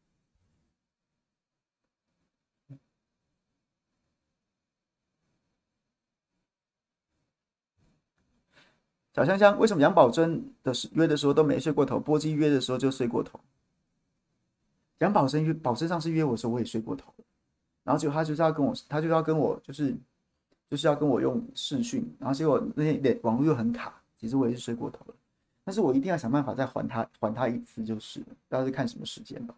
[9.13, 11.99] 小香香，为什么杨宝珍的约的时候都没睡过头？
[11.99, 13.39] 波基约的时候就睡过头。
[14.99, 17.13] 杨宝珍约宝珍上次约我的时候，我也睡过头。
[17.83, 19.95] 然后结果他就是要跟我，他就要跟我，就是
[20.69, 22.03] 就是要跟我用视讯。
[22.17, 25.13] 然后结果那天网络又很卡，其实我也是睡过头了。
[25.63, 28.27] 但是我一定要想办法再还他，还他一次就是了。
[28.49, 29.53] 大家是看什么时间吧。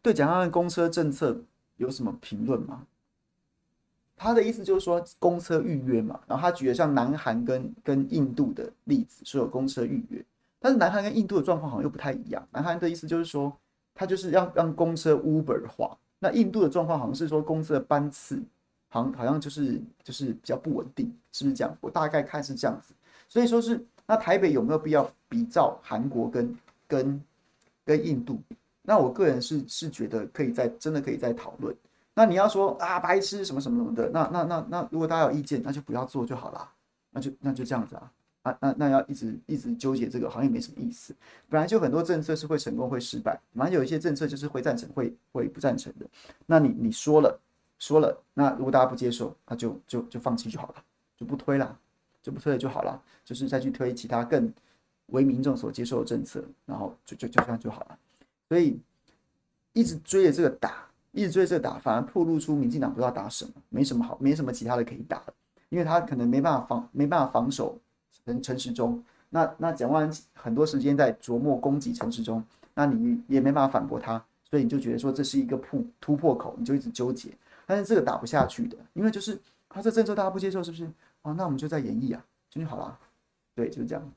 [0.00, 1.42] 对蒋万安公车政策
[1.76, 2.86] 有什么评论吗？
[4.16, 10.24] 他的意思就是说公车预约嘛，然后他举了像南韩跟跟印度的例子，说有公车预约，
[10.60, 12.46] 但是南韩跟印度的状况好像又不太一样。
[12.52, 13.52] 南韩的意思就是说，
[13.94, 18.40] 他就是要让公车 Uber 化，那印度的状况好像是说公车的班次
[18.88, 21.76] 好像好像就是就是比较不稳定，是不是这样？
[21.80, 22.94] 我大概看是这样子，
[23.28, 26.56] 所以说是那台北有没有必要比照韩国跟
[26.86, 27.22] 跟
[27.84, 28.40] 跟印度？
[28.82, 31.74] 那我个人是是觉得可以再真的可以再讨论。
[32.14, 36.70] 那你要说啊白痴什么什么什么的，那那那那如果大家有意见，那就不要做就好了，
[37.10, 41.14] 那就那就这样子啊啊那那要一直一直纠结这个好像也没什么意思。
[41.48, 46.06] 本来就很多政策是会成功会失败，反正有一些政策就是会赞成会会不赞成的。
[46.46, 47.40] 那你你说了
[47.78, 50.74] 说了，那如果大家不接受，那就就就放弃就好了，
[51.16, 51.78] 就不推了，
[52.22, 54.52] 就不推了就好了，就是再去推其他更
[55.06, 57.98] 为民众所接受的政策，然后就就就这样就好了。
[58.48, 58.78] 所以
[59.72, 65.32] 一直追着这个打，一直追着打，反而暴露出民进党不知道打什么，没什么好，没什么其他的可以打的，
[65.68, 67.78] 因为他可能没办法防，没办法防守
[68.24, 69.02] 陈陈时中。
[69.30, 72.42] 那那蒋万很多时间在琢磨攻击陈时中，
[72.74, 77.30] 那你也没办法反驳他，所以你就觉得说这是一个破突破口，你就一直纠结。
[77.66, 79.38] 但是这个打不下去的，因为就是
[79.68, 80.86] 他这政策大家不接受，是不是？
[81.22, 82.98] 哦，那我们就在演绎啊，就就好了。
[83.54, 84.12] 对，就是这样。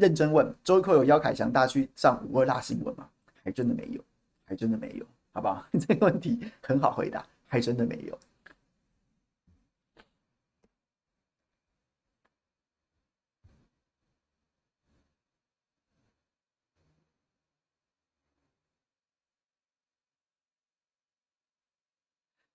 [0.00, 3.08] 认真问，周一蔻有邀凯翔大去上五二大新闻吗？
[3.44, 4.02] 还真的没有，
[4.44, 5.64] 还真的没有，好不好？
[5.78, 8.18] 这个问题很好回答，还真的没有。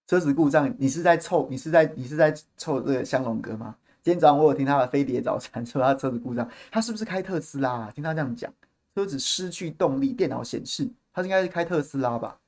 [0.08, 1.48] 车子故障，你是在凑？
[1.50, 3.76] 你是在你是在凑这个香龙哥吗？
[4.06, 7.92] 今天早上我有听他的飞碟早餐，说他车子故障，他是不是开特斯拉啊？
[7.92, 8.54] 听他这样讲，
[8.94, 12.40] 车子失去动力，电脑显示他应该是开特斯拉吧？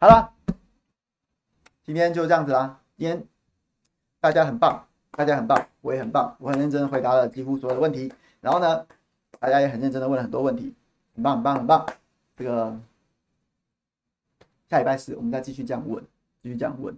[0.00, 0.34] 好了，
[1.84, 2.82] 今天就这样子啦。
[2.96, 3.24] 今天
[4.18, 8.12] 大家很棒，大家很棒，我也很棒，我很认真回答了几乎所有的问题。
[8.40, 8.84] 然后呢，
[9.38, 10.74] 大家也很认真的问了很多问题。
[11.20, 11.86] 很棒，很棒，很棒！
[12.36, 12.80] 这个
[14.70, 16.02] 下礼拜四我们再继续这样问，
[16.42, 16.96] 继续这样问。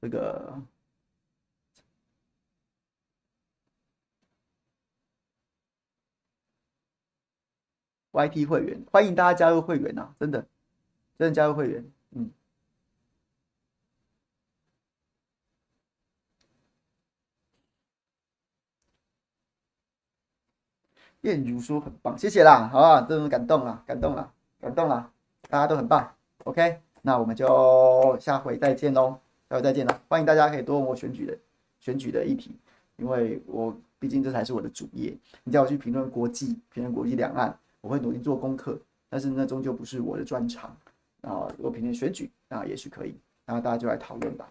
[0.00, 0.62] 这个
[8.12, 10.14] YT 会员，欢迎大家加入会员啊！
[10.20, 10.46] 真的，
[11.18, 11.90] 真的加入会员。
[12.10, 12.30] 嗯，
[21.24, 23.00] 燕如说很棒，谢谢啦，好不好？
[23.02, 25.10] 这种感动了，感动了，感动了，
[25.48, 26.06] 大家都很棒。
[26.44, 29.18] OK，那我们就下回再见喽，
[29.48, 30.00] 下回再见了。
[30.08, 31.36] 欢迎大家可以多问我选举的
[31.80, 32.54] 选举的议题，
[32.96, 35.16] 因为我毕竟这才是我的主业。
[35.44, 40.76] 你叫我去评论国际，评论国际两岸，我会努力做功课，但是那终究不是我的专长。
[41.22, 43.14] 啊如果评论选举，那也许可以，
[43.46, 44.46] 然后大家就来讨论吧。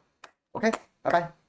[0.54, 0.72] OK，
[1.04, 1.43] 拜拜。